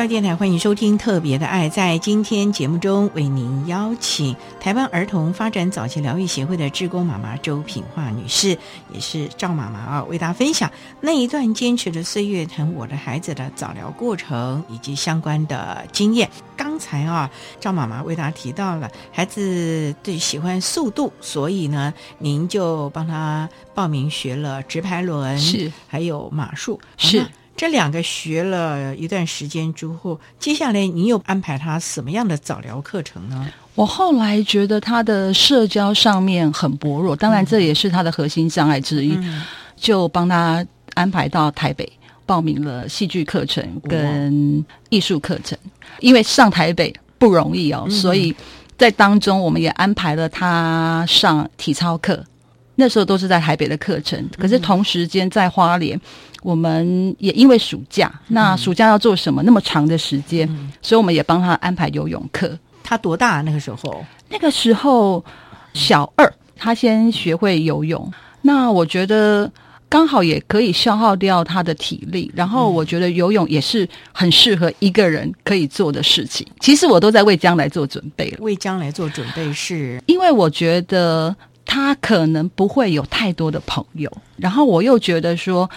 [0.03, 1.69] 教电台欢迎收听《特别的爱》。
[1.71, 8.49] 在今天节目中，为您邀请台湾儿童发展早期疗愈协会的志工妈妈周品化女士，
[8.91, 16.29] 也是赵妈妈啊，为大家分享那一段坚持的岁月，谈我的孩子的早疗过程以及相关的经验。
[16.57, 17.31] 刚才啊，
[17.61, 27.25] 赵妈妈为大家提到了孩子对喜欢速度，所以呢，您就帮他报名学了直排轮，是还有马术，是。
[27.55, 33.47] 这两个学了一段时间之后，接下来你又安排他什么样的早疗课程呢？
[33.75, 39.17] 我后来觉得他的社交上面很薄弱，当然这也是他的核心障碍之一，
[39.75, 41.91] 就帮他安排到台北
[42.25, 45.57] 报名了戏剧课程跟艺术课程。
[45.99, 48.35] 因为上台北不容易哦，所以
[48.77, 52.23] 在当中我们也安排了他上体操课。
[52.75, 55.99] 那时候都是在台北的课程，可是同时间在花莲，
[56.43, 59.41] 我们也因为暑假，那暑假要做什么？
[59.43, 60.47] 那么长的时间，
[60.81, 62.57] 所以我们也帮他安排游泳课。
[62.83, 64.05] 他多大那个时候？
[64.29, 65.23] 那个时候
[65.73, 68.11] 小二，他先学会游泳。
[68.41, 69.49] 那我觉得
[69.87, 76.45] 刚好也可以消耗掉他的体力，然后我觉得游泳也是很适合一个人可以做的事情。
[76.59, 78.37] 其实我都在为将来做准备了。
[78.41, 81.35] 为将来做准备是，因为我觉得。
[81.65, 85.67] 他可能不会有太多的朋友，然后我又觉得说，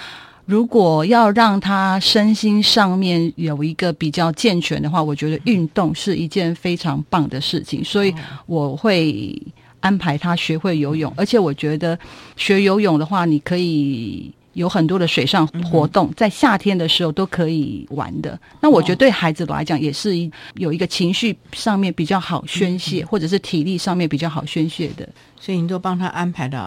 [0.46, 8.14] 如果要让他身心上面有一个比较健全的话，我觉得运动是一件非常棒的事情，所以
[8.46, 9.40] 我会
[9.80, 11.98] 安排他学会游泳，而且我觉得
[12.36, 14.32] 学游泳的话，你可以。
[14.56, 18.40] 有很多的水上活动，在夏天的时候都可以玩的。
[18.62, 25.06] 那我觉得对孩子来讲，也是一有一个情绪上面比较好宣泄，或者是体力上面比较好宣泄的。
[25.38, 26.58] 所以你都帮他安排的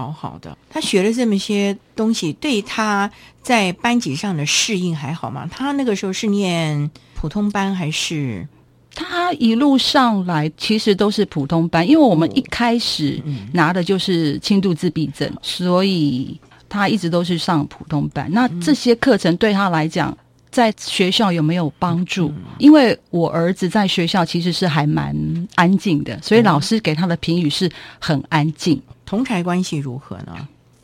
[0.00, 0.56] 好好的。
[0.70, 3.10] 他学了这么些东西，对他
[3.42, 5.46] 在班级上的适应还好吗？
[5.50, 8.48] 他那个时候是念普通班还是？
[8.94, 13.22] 他一路上来其实都是普通班，因为我们一开始
[13.52, 16.40] 拿的就是轻度自闭症，所以。
[16.72, 20.16] 他一直都是上普通班，那这些课程对他来讲，
[20.50, 22.32] 在学校有没有帮助？
[22.58, 25.14] 因为我儿子在学校其实是还蛮
[25.54, 28.80] 安静的，所以老师给他的评语是很安静。
[29.06, 30.34] 同台关系如何呢？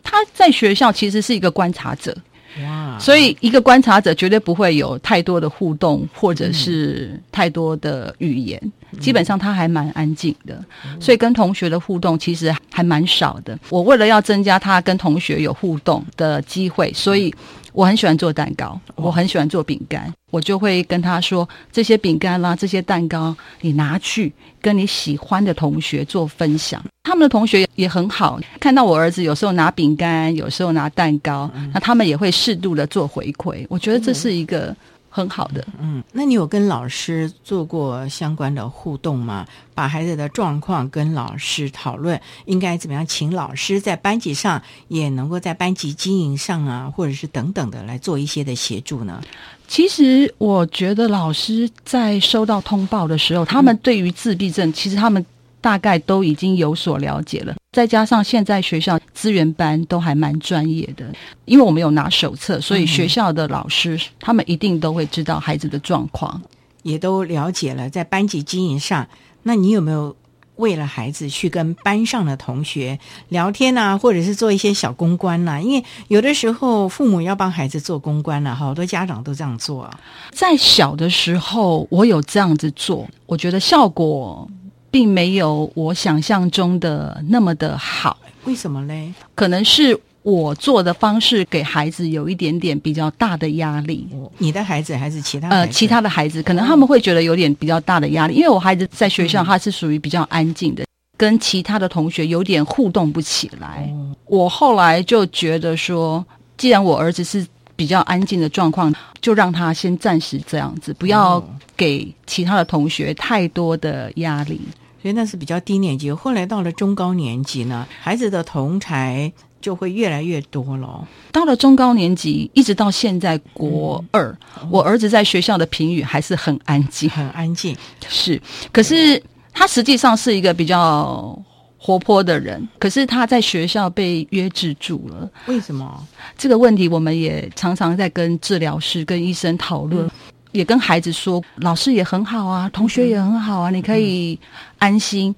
[0.03, 2.17] 他在学校其实是一个观察者。
[2.65, 2.99] 哇！
[2.99, 8.61] 所以一个观察者绝对不会有太多的互动，或者是太多的语言。
[8.99, 10.65] 基本上他还蛮安静的，
[10.99, 13.59] 所以跟同学的互动其实还蛮少的。
[13.69, 17.35] 我为了要增加他跟同学有互动的机会，所以
[17.77, 20.11] 我很喜欢做蛋糕，我很喜欢做饼干。
[20.31, 26.83] 我就会跟他说：这些饼干啦，这些蛋糕，你拿去跟你喜欢的同学做分享。
[27.03, 33.67] 他们的同学也很好，看到我儿子有时候拿饼干，有时候拿蛋糕，那他们也会适度的做回馈。
[33.69, 34.75] 我觉得这是一个。
[35.17, 39.47] 很好的，嗯，那你有跟老师做过相关的互动吗？
[39.75, 43.07] 把孩子的状况跟老师讨论，应该怎么样？
[43.07, 49.23] 请老师在班级上也能够在班级经营上啊，或者是等等的来做一些的协助呢？
[49.67, 55.25] 其实我觉得老师在收到通报的时候，他们对于自闭症，其实他们。
[55.67, 61.05] 大概都已经有所了解了，再加上现在学校资源班都还蛮专业的，
[61.45, 66.41] 因为我们有拿手册，所以学校的老师他们一定都会知道孩子的状况，
[66.85, 67.91] 也都了解了。
[67.91, 69.09] 在班级经营上，
[69.43, 70.15] 那你有没有
[70.55, 72.97] 为了孩子去跟班上的同学
[73.31, 75.61] 聊天呐，或者是做一些小公关呐？
[75.61, 79.91] 因为有的时候父母要帮孩子做公关了，好多家长都这样做啊。
[80.31, 84.49] 在小的时候，我有这样子做，我觉得效果。
[84.91, 89.13] 并没有我想象中的那么的好，为什么嘞？
[89.35, 94.09] 可能是我做的方式给孩子有一点点比较大的压力。
[94.39, 95.49] 你的孩子还是其他？
[95.51, 100.85] 呃，其他的孩子可能他们会觉得有点比较大的压力，因为我孩子在学校他是属于比较安静的，
[101.17, 103.89] 跟其他的同学有点互动不起来。
[104.25, 106.25] 我后来就觉得说，
[106.57, 107.47] 既然我儿子是
[107.77, 111.45] 比较安静的状况，就让他先暂时这样子，不要哦
[111.77, 114.61] 给其他的同学太多的压力。
[115.03, 116.11] 所以那是比较低年级。
[116.11, 121.07] 后来到了中高年级呢，孩子的同才就会越来越多了。
[121.31, 124.37] 到了中高年级，一直到现在国二，
[124.69, 127.77] 我儿子在学校的评语还是很安静，很安静。
[128.09, 128.41] 是，
[128.73, 129.23] 可是
[129.53, 131.39] 他实际上是一个比较
[131.87, 135.31] 活泼的人，可是他在学校被约制住了。
[135.47, 136.05] 为什么？
[136.37, 140.11] 这个问题我们也常常在跟治疗师、跟医生讨论。
[140.51, 144.39] 也跟孩子说，老师也很好啊，同学也很好啊，你可以
[144.79, 145.33] 安心。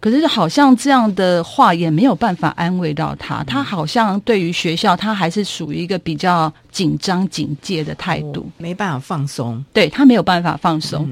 [0.00, 9.62] 可是好像这样的话也没有办法安慰到他，他好像对于学校，他还是属于一个比较紧张警戒的态度，没办法放松。
[9.72, 11.08] 对他没有办法放松，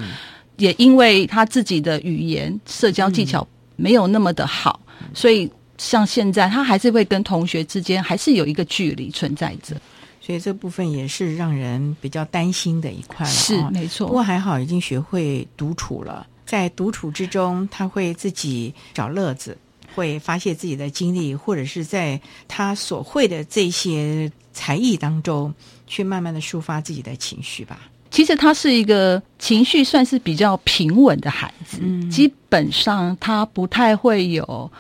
[0.57, 3.47] 也因为他自己的语言、社交技巧
[3.77, 4.81] 没有那么的好，
[5.15, 9.77] 所以像现在他还是会跟同学之间还是有一个距离存在着。
[10.21, 13.35] 所以这部分也是让人比较担心的一块了、哦。
[13.35, 19.59] 是没错，不过还好已经学会独处了，在独处之中，他会自己找乐子，
[19.97, 25.53] 会发泄自己的精力，或者是在他所会的这些才艺当中，
[25.89, 27.81] 去慢慢的抒发自己的情绪吧。
[28.13, 34.71] 其实他是一个情绪算是比较平稳的孩子，嗯、基本上他不太会有。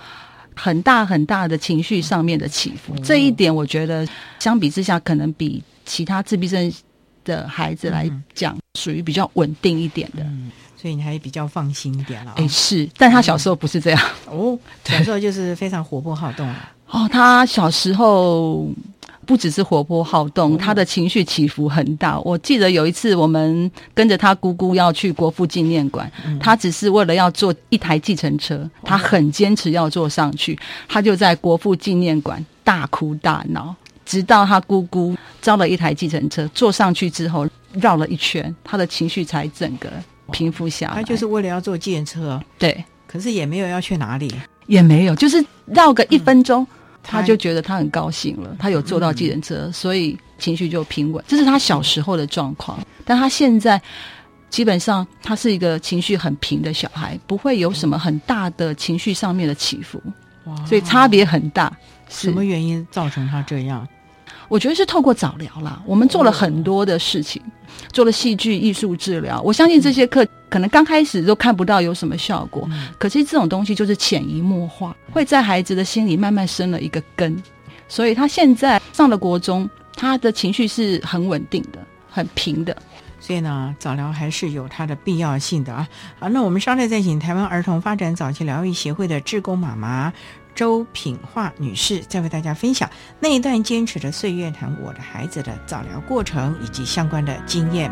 [0.54, 4.06] 很大很大的情绪上面的起伏，这一点我觉得
[4.38, 6.70] 相比之下，可能比其他自闭症
[7.24, 10.22] 的孩子来讲，属于比较稳定一点的。
[10.24, 12.34] 嗯，所以你还比较放心一点了、哦。
[12.36, 16.70] 哎，是，但他小时候不是这样哦，小时候就是非常活泼好动啊。
[16.90, 18.70] 哦，他小时候
[19.24, 22.18] 不只是活泼好动，他的情绪起伏很大。
[22.20, 26.38] 我记得有一次，我们跟着他姑姑要去国父纪念馆，嗯。
[26.38, 30.58] 他只是为了要坐一台计程车，他很坚持要坐上去，
[30.88, 39.88] 他就在国父纪念馆大哭大闹，直到他姑姑招了一台计程车坐上去之后，绕了一圈，他的情绪才整个
[40.32, 40.94] 平复下来。
[40.94, 44.32] 他就是为了要坐计程车，对，可是也没有要去哪里，
[44.66, 46.66] 也没有，就是绕个一分钟。
[47.02, 51.22] 他就觉得他很高兴了，他有坐到计程车，所以情绪就平稳。
[51.26, 53.80] 这是他小时候的状况，但他现在
[54.48, 60.00] 基本上他是一个情绪很平的小孩，不会有什么很大的情绪上面的起伏，
[60.66, 61.72] 所以差别很大。
[62.08, 63.86] 什么原因造成他这样？
[64.48, 67.40] 我觉得是透过早疗啦，我们做了很多的事情，
[67.90, 69.40] 做了戏剧艺术治疗。
[69.40, 77.42] 我相信这些课可能刚开始都看不到有什么效果，可是这种东西就是潜移默化，会在孩子的心里慢慢生了一个根。
[77.88, 81.78] 所以他现在上了国中，他的情绪是很稳定的，
[82.10, 82.76] 很平的。
[83.18, 85.88] 所以呢，早疗还是有它的必要性的啊。
[86.18, 90.12] 好，那我们稍后再请台湾儿童发展早期疗愈协会的志工妈妈。
[90.54, 92.90] 周品化女士再为大家分享
[93.20, 97.90] 那一段坚持的岁月，谈我的孩子的早疗过程以及相关的经验。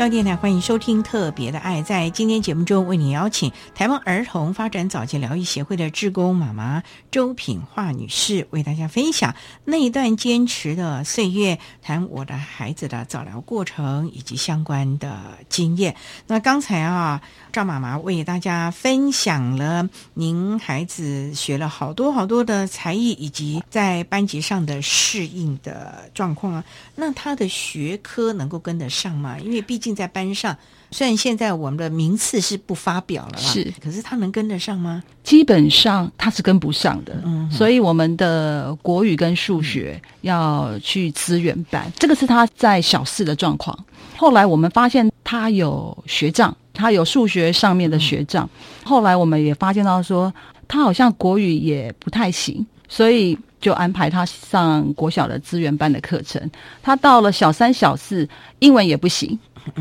[0.00, 1.82] 教电台欢迎收听《特别的爱》。
[1.84, 9.34] 在今天节目中，为你邀请台湾儿童发展早期疗愈协会的志工妈妈周品化女士，为大家分享
[9.66, 15.20] 那一段坚持的岁月，谈我的孩子的早疗过程以及相关的
[15.50, 15.94] 经验。
[16.26, 17.20] 那刚才啊，
[17.52, 26.64] 赵妈妈为大家分享了您孩子学了好多好多的才艺，以及在班级上的适应的状况啊。
[26.96, 29.38] 那他的学科能够跟得上吗？
[29.38, 29.89] 因为毕竟。
[29.90, 30.56] 进在班上。
[30.92, 35.00] 虽然现在我们的名次是不发表了，是，可是他能跟得上吗？
[35.22, 43.78] 基本上他是跟不上的，嗯，所以我们的国语跟数学要去资源班，这个是他在小四的状况。
[44.16, 48.48] 后来我们发现他有学障，他有数学上面的学障。
[48.82, 50.32] 后来我们也发现到说，
[50.66, 56.50] 他好像国语也不太行，所以就安排他上国小的资源班的课程。
[56.82, 58.28] 他到了小三、小四，
[58.58, 59.38] 英文也不行。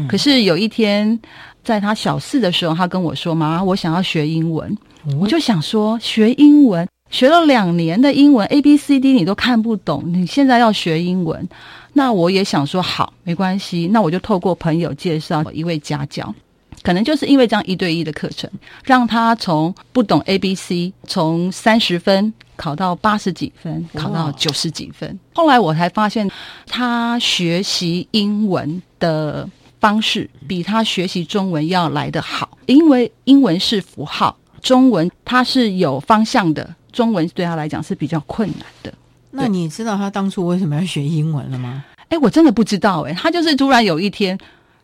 [0.08, 1.20] 可是有一天，
[1.64, 4.78] 在他小四的时候，他跟我说：“妈，我想要学英文。”
[5.18, 11.48] 我就想说，学英文学了两年的英文，A B C D 你都看不懂，你现在要学英文，
[11.94, 16.36] 那我也想说好，没关系，那我就透过朋友介绍一位家教，
[16.84, 18.48] 可能就是因为这样一对一的课程，
[18.84, 25.18] 让他从不懂 A B C，从三十分考到八十几分，考到九十几分。
[25.34, 26.30] 后来我才发现，
[26.68, 29.50] 他学习英文的。
[29.80, 38.94] 方式比他学习中文要来得好，因为英文是符号，中文它是有方向的，中文对他来讲是比较困难的。
[39.32, 41.84] 那你知道他当初为什么要学英文了吗？
[42.10, 44.38] 哎，我真的不知道哎，他就是突然有一天，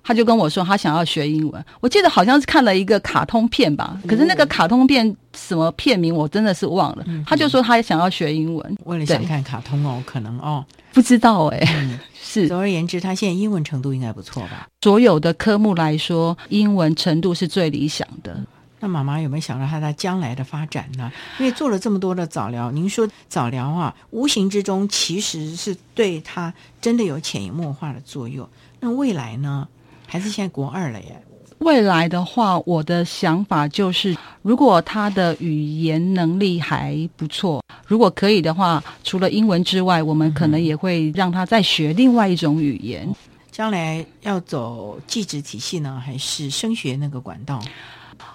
[0.07, 1.65] 他就跟我说他想要学英文。
[1.79, 5.03] 我记得好像是看了一个卡通片吧，可是那个卡通片
[5.35, 7.03] 什么片名我真的是忘了。
[7.25, 11.89] 他就说他想要学英文，为了想看卡通哦，可能哦，不知道哎。
[12.21, 14.67] 是，总而言之，他现在英文程度应该不错吧？
[14.81, 18.39] 所有的科目来说，英文程度是最理想的。
[18.79, 21.11] 那妈妈有没有想到他的将来的发展呢？
[21.39, 28.47] 因为做了这么多的早疗，您说早疗啊，无形之中其实是对他真的有潜移默化的作用。
[28.79, 29.67] 那未来呢？
[30.15, 31.21] 孩子现在国二了耶。
[31.57, 43.13] 未来的话，我的想法就是，如果他的语言能力还不错，如果可以的话，除了英文之外，我们可能也会让他再学另外一种语言。
[43.51, 47.61] 将来要走技职体系呢，还是升学那个管道？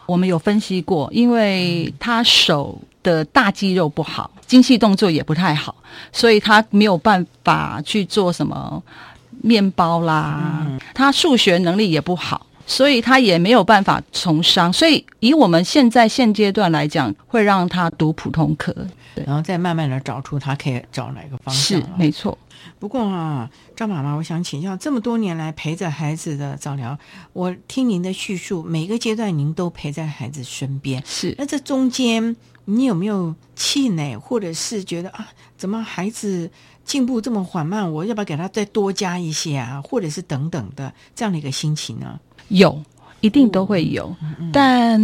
[0.05, 5.75] 我们有分析过，因为他手的大肌肉不好，精细动作也不太好，
[6.13, 8.83] 所以他没有办法去做什么
[9.43, 10.67] 面包啦。
[10.95, 12.47] 他数学能力也不好。
[12.67, 18.73] 所以他也没有办法从商，所以以我们现在现阶段来讲，会让他读普通科，
[19.27, 21.81] 然后再慢慢的找出他可以找哪个方向。
[21.81, 22.39] 是没错。
[22.79, 23.51] 不过啊，
[23.81, 26.99] 张妈妈，我想请教，这么多年来陪着孩子的早疗，
[27.33, 31.03] 我听您的叙述，每个阶段您都陪在孩子身边。
[31.07, 31.35] 是。
[31.39, 35.27] 那这中间你有没有气馁，或者是觉得啊，
[35.57, 36.51] 怎么孩子
[36.85, 37.91] 进步这么缓慢？
[37.91, 39.81] 我要不要给他再多加一些啊？
[39.83, 42.21] 或者是等等的这样的一个心情呢？
[42.49, 42.79] 有，
[43.23, 44.15] 一定都会有，
[44.53, 45.01] 但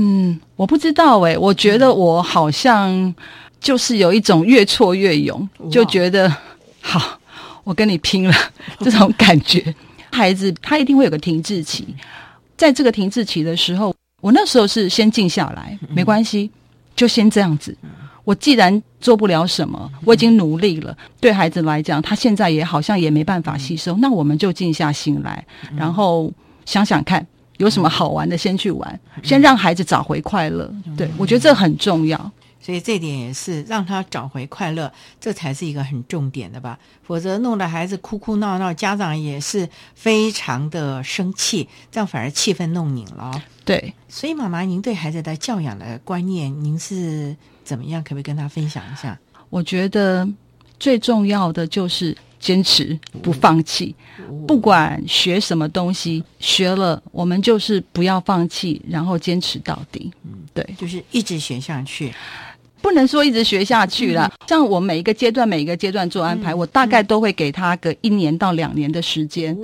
[0.55, 3.15] 我不知道哎，我觉得我好像
[3.59, 6.31] 就是有一种越挫越勇，就觉得
[6.83, 7.19] 好，
[7.67, 8.35] 我跟你拼了
[8.79, 9.75] 这种感觉。
[10.13, 11.85] 孩子他一定会有个停滞期，
[12.57, 13.93] 在这个停滞期的时候，
[14.23, 16.49] 我那时候是先静下来，没关系，
[16.95, 17.77] 就先这样子。
[18.23, 20.97] 我既然做不了什么，我已经努力了。
[21.21, 25.45] 对孩子来讲，他现在也好像也没办法吸收，那我们就静下心来，
[25.77, 26.33] 然后
[26.65, 27.27] 想想看。
[27.59, 30.71] 有什么好玩的，先去玩，先让孩子找回快乐。
[30.95, 32.31] 对我觉得这很重要，
[32.67, 36.77] 所以这点也是让他找回快乐，这才是一个很重点的吧。
[37.05, 43.41] 否则弄得孩子哭哭闹闹，家长也是非常的生气，这样反而气氛弄拧了。
[43.65, 48.03] 对，所以妈妈，您对孩子的教养的观念，您是怎么样？
[48.03, 49.17] 可不可以跟他分享一下？
[49.49, 50.29] 我觉得
[50.81, 52.17] 最重要的就是。
[52.39, 53.97] 坚持不放弃，
[54.47, 60.13] 不管学什么东西，学了我们就是不要放弃，然后坚持到底。
[60.23, 62.13] 嗯，对，就是一直学下去，
[62.81, 64.31] 不能说一直学下去了。
[64.47, 69.57] 像我每一个阶段，每一个阶段做安排，我大概都会给他个一年到两年的时间，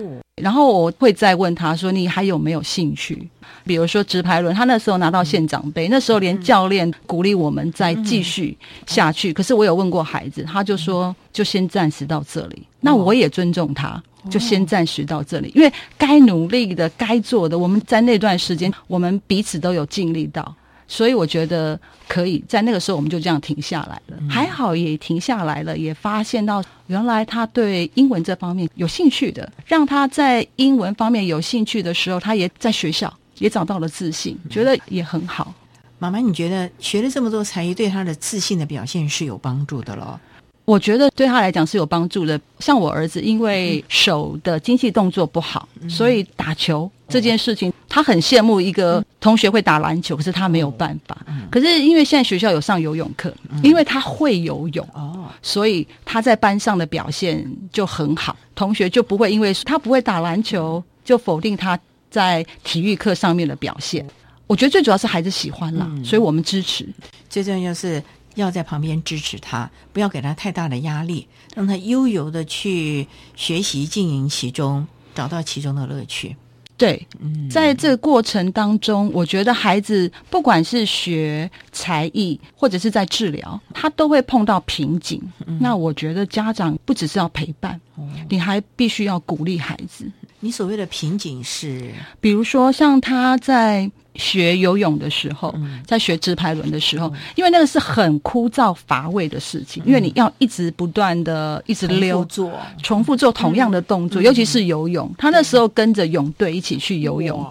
[0.42, 3.28] 然后我会再问他说：“你还有没有兴趣？”
[3.64, 8.56] 比如说直排轮，他那时候拿到县长杯，那时候连教练鼓励我们再继续
[8.86, 9.32] 下去。
[9.32, 12.66] 可是我有问过孩子，他就说就先暂时到这里。
[12.80, 20.52] 那我也尊重他，就先暂时到这里，因为该努力的、该做的，我们在那段时间我们彼此都有尽力到，
[20.92, 24.18] 所以我觉得可以在那个时候我们就这样停下来了。
[24.28, 33.12] 还好也停下来了，也发现到原来他对英文这方面有兴趣的，让他在英文方面有兴趣的时候，他也在学校。
[33.38, 35.52] 也找到了自信，觉得也很好。
[35.98, 40.20] 妈妈，你觉得学了这么多才艺，对他的自信的表现是有帮助的咯？
[40.64, 42.40] 我觉得对他来讲是有帮助的。
[42.60, 51.16] 像我儿子，因为手的精细动作不好，所以打球这件事情，他很羡慕一个同学会打篮球，可是他没有办法。
[51.50, 53.32] 可是因为现在学校有上游泳课，
[53.62, 61.78] 因为他会游泳，哦，所以他在班上的表现就很好，同学就不会因为他不会打篮球就否定他。
[62.12, 64.06] 在体育课上面的表现。
[64.46, 66.86] 我觉得最主要是孩子喜欢啦，所以我们支持。
[67.30, 68.02] 最重要是
[68.34, 76.36] 要在旁边支持他，不要给他太大的压力，让他悠游的去学习，经营其中，找到其中的乐趣。
[76.82, 77.06] 对，
[77.48, 85.22] 在这个过程当中，我觉得孩子不管是学才艺或者是在治疗，他都会碰到瓶颈。
[85.60, 87.80] 那我觉得家长不只是要陪伴，
[88.28, 90.10] 你还必须要鼓励孩子。
[90.44, 95.54] 你所谓的瓶颈是，比如说像他在学游泳的时候，
[95.86, 107.46] 在学直排轮的时候，因为那个是很枯燥乏味的事情，因为你要一直不断的一直溜做，重复做同样的动作，尤其是游泳，他那时候跟着泳队一起去游泳，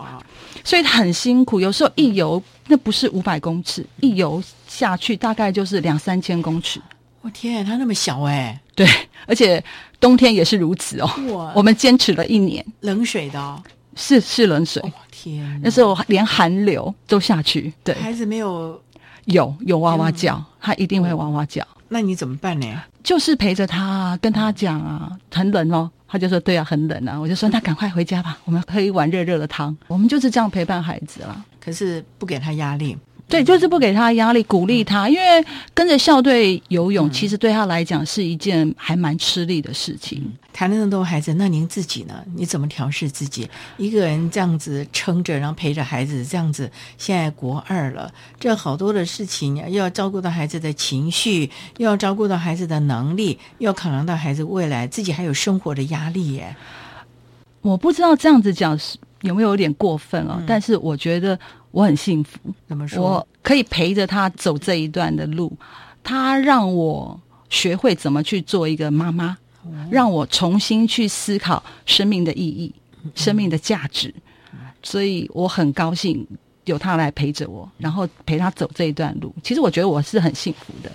[0.65, 1.61] 所以很辛苦。
[1.61, 6.81] 有时候一游那不是五百公尺，一游下去大概就是两三千公尺。
[7.21, 8.85] 我天，他那么小哎，对，
[9.27, 9.63] 而且
[10.01, 11.09] 冬天也是如此哦。
[11.55, 13.61] 我们坚持了一年，冷水的，哦
[13.95, 14.81] 是是冷水。
[15.11, 17.71] 天，那时候连寒流都下去。
[17.83, 18.81] 对，孩子没有
[19.25, 21.65] 有有哇哇叫，他一定会哇哇叫。
[21.89, 22.67] 那你怎么办呢？
[23.03, 25.91] 就是陪着他，跟他讲啊，很冷哦。
[26.07, 27.19] 他就说对啊，很冷啊。
[27.19, 29.75] 我就说那赶快回家吧，我们喝一碗热热的汤。
[29.87, 31.45] 我们就是这样陪伴孩子了。
[31.59, 32.97] 可是不给他压力。
[33.31, 40.21] 对，就是不给他压力，鼓励他，因为跟着校队游泳，其实对他来讲是一件还蛮吃力的事情。
[40.51, 42.13] 谈了那么多孩子，那您自己呢？
[42.35, 43.49] 你怎么调试自己？
[43.77, 56.53] 一个人这样子撑着，然后陪着孩子，这样子，现在国二了，这好多的事情，又要照顾到孩子的情绪，又要照顾到孩子的能力，又要考量到孩子未来，自己还有生活的压力耶。
[57.61, 61.39] 我不知道这样子讲是有没有有点过分哦，但是我觉得。
[61.71, 63.01] 我很幸福，怎么说？
[63.01, 65.51] 我可以陪着他走这一段的路，
[66.03, 67.19] 他让我
[67.49, 69.37] 学会怎么去做一个妈妈，
[69.89, 72.73] 让我重新去思考生命的意义、
[73.15, 74.13] 生命的价值，
[74.83, 76.25] 所以我很高兴
[76.65, 79.33] 有他来陪着我，然后陪他走这一段路。
[79.41, 80.91] 其实我觉得我是很幸福的。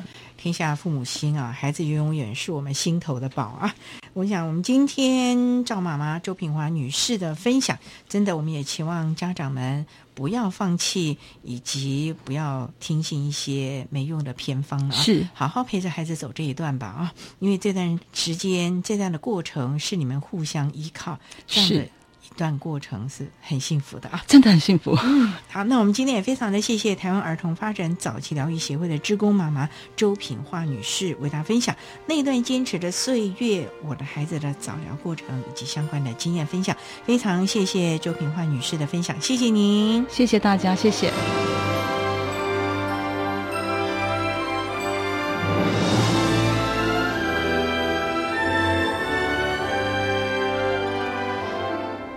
[0.47, 3.75] 天下父母心啊，孩子永远是我们心头的宝啊！
[4.13, 7.77] 我想，我们今天赵妈妈周品华女士的分享，
[8.09, 9.85] 真的，我们也期望家长们
[10.15, 14.93] 不要放弃，以及不要听信一些没用的偏方啊。
[14.93, 17.13] 是，好好陪着孩子走这一段吧啊！
[17.41, 21.19] 因为这段时间，这段的过程是你们互相依靠。
[21.49, 21.91] 是。
[22.37, 24.97] 段过程是很幸福的啊，真的很幸福。
[25.03, 31.75] 嗯，好，那我们今天也非常的谢谢台湾儿童发展早期疗愈协会的职工妈妈周品化女士为大家分享
[32.07, 36.77] 那一段坚持的岁月，我的孩子的早疗过程以及相关的经验分享。
[37.05, 41.76] 非常谢谢周品化女士的分享，谢谢您，谢谢大家，谢谢。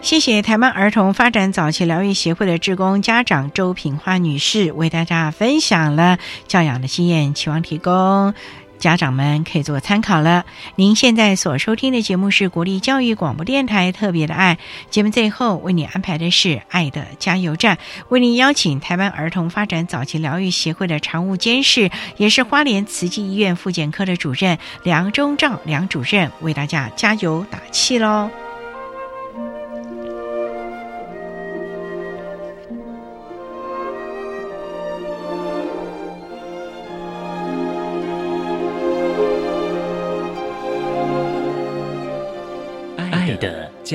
[0.09, 8.33] 谢谢台湾儿童发展早期疗愈协会的志工家长周品花女士为大家分享了教养的经验，期望提供
[8.79, 10.45] 家长们可以做参考了。
[10.75, 14.57] 您现在所收听的节目是国立教育广播电台特别的爱
[14.89, 28.27] 节目，最后为你安排的是爱的加油站，为您邀请台湾儿童发展早期疗愈协会的常务监事，也是花莲慈济医院复健科的主任梁中照梁主任为大家加油打气喽。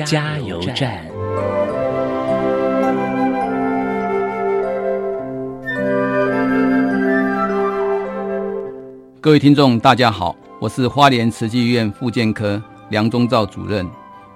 [0.03, 1.05] 加油站。
[9.21, 13.87] 各位听众，大家好，我是花莲慈济医院复健科梁宗照主任。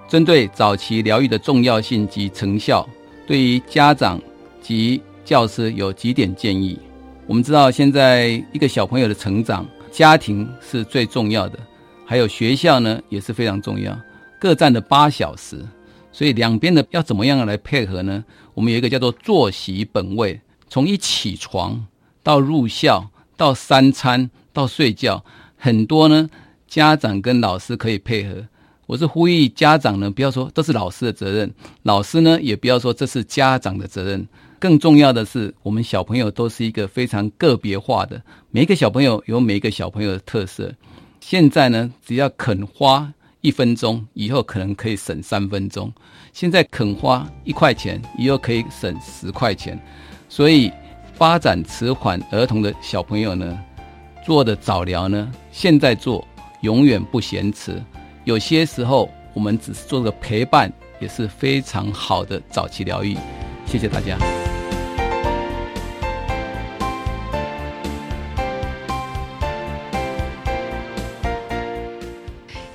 [0.08, 2.88] 针对早期疗愈的重要性及成效，
[3.26, 4.18] 对于家长
[4.62, 6.78] 及教师有几点建议。
[7.26, 11.58] 我们知道，现在一个小朋友的成长，家庭是最重要的，
[12.06, 13.94] 还有学校呢也是非常重要。
[14.40, 15.62] 各占的八小时，
[16.10, 18.24] 所以两边的要怎么样来配合呢？
[18.54, 21.86] 我们有一个叫做作息本位，从一起床
[22.22, 25.22] 到入校到三餐到睡觉，
[25.58, 26.26] 很多呢
[26.66, 28.46] 家长跟老师可以配合。
[28.86, 34.26] 我是呼吁家长呢，不要说都是老师的责任，老师呢也不要说这是家长的责任。
[34.58, 38.20] 更重要的是，我们小朋友都是一个非常个别化的，
[38.50, 40.72] 每一个小朋友有每一个小朋友的特色。
[41.20, 43.12] 现在呢，只要肯花。
[43.40, 45.92] 一分钟以后可能可以省三分钟，
[46.32, 49.80] 现在肯花一块钱，以后可以省十块钱。
[50.28, 50.70] 所以
[51.14, 53.58] 发展迟缓儿童的小朋友呢，
[54.24, 56.26] 做的早疗呢，现在做
[56.60, 57.82] 永远不嫌迟。
[58.24, 60.70] 有些时候我们只是做个陪伴
[61.00, 63.16] 也是非常好的早期疗愈。
[63.66, 64.39] 谢谢大家。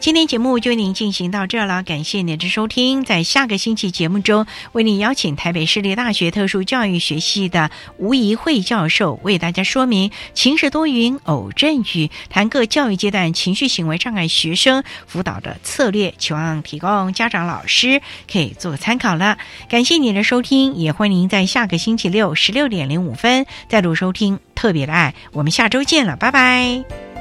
[0.05, 3.03] 今天节目就为您进行到这了，感谢您的收听。
[3.03, 17.99] 在下个星期节目中，为您邀请台北市立大学特殊教育学系的吴怡慧教授为大家说明情时多云偶阵雨，谈各教育阶段情绪行为障碍学生辅导的策略，期望提供家长老师
[18.31, 19.39] 可以做参考了。
[19.69, 25.15] 感谢您的收听，也欢迎您在下个星期六十六点零五分再度收听特别的爱。
[25.31, 27.14] 我们下周见了，拜拜。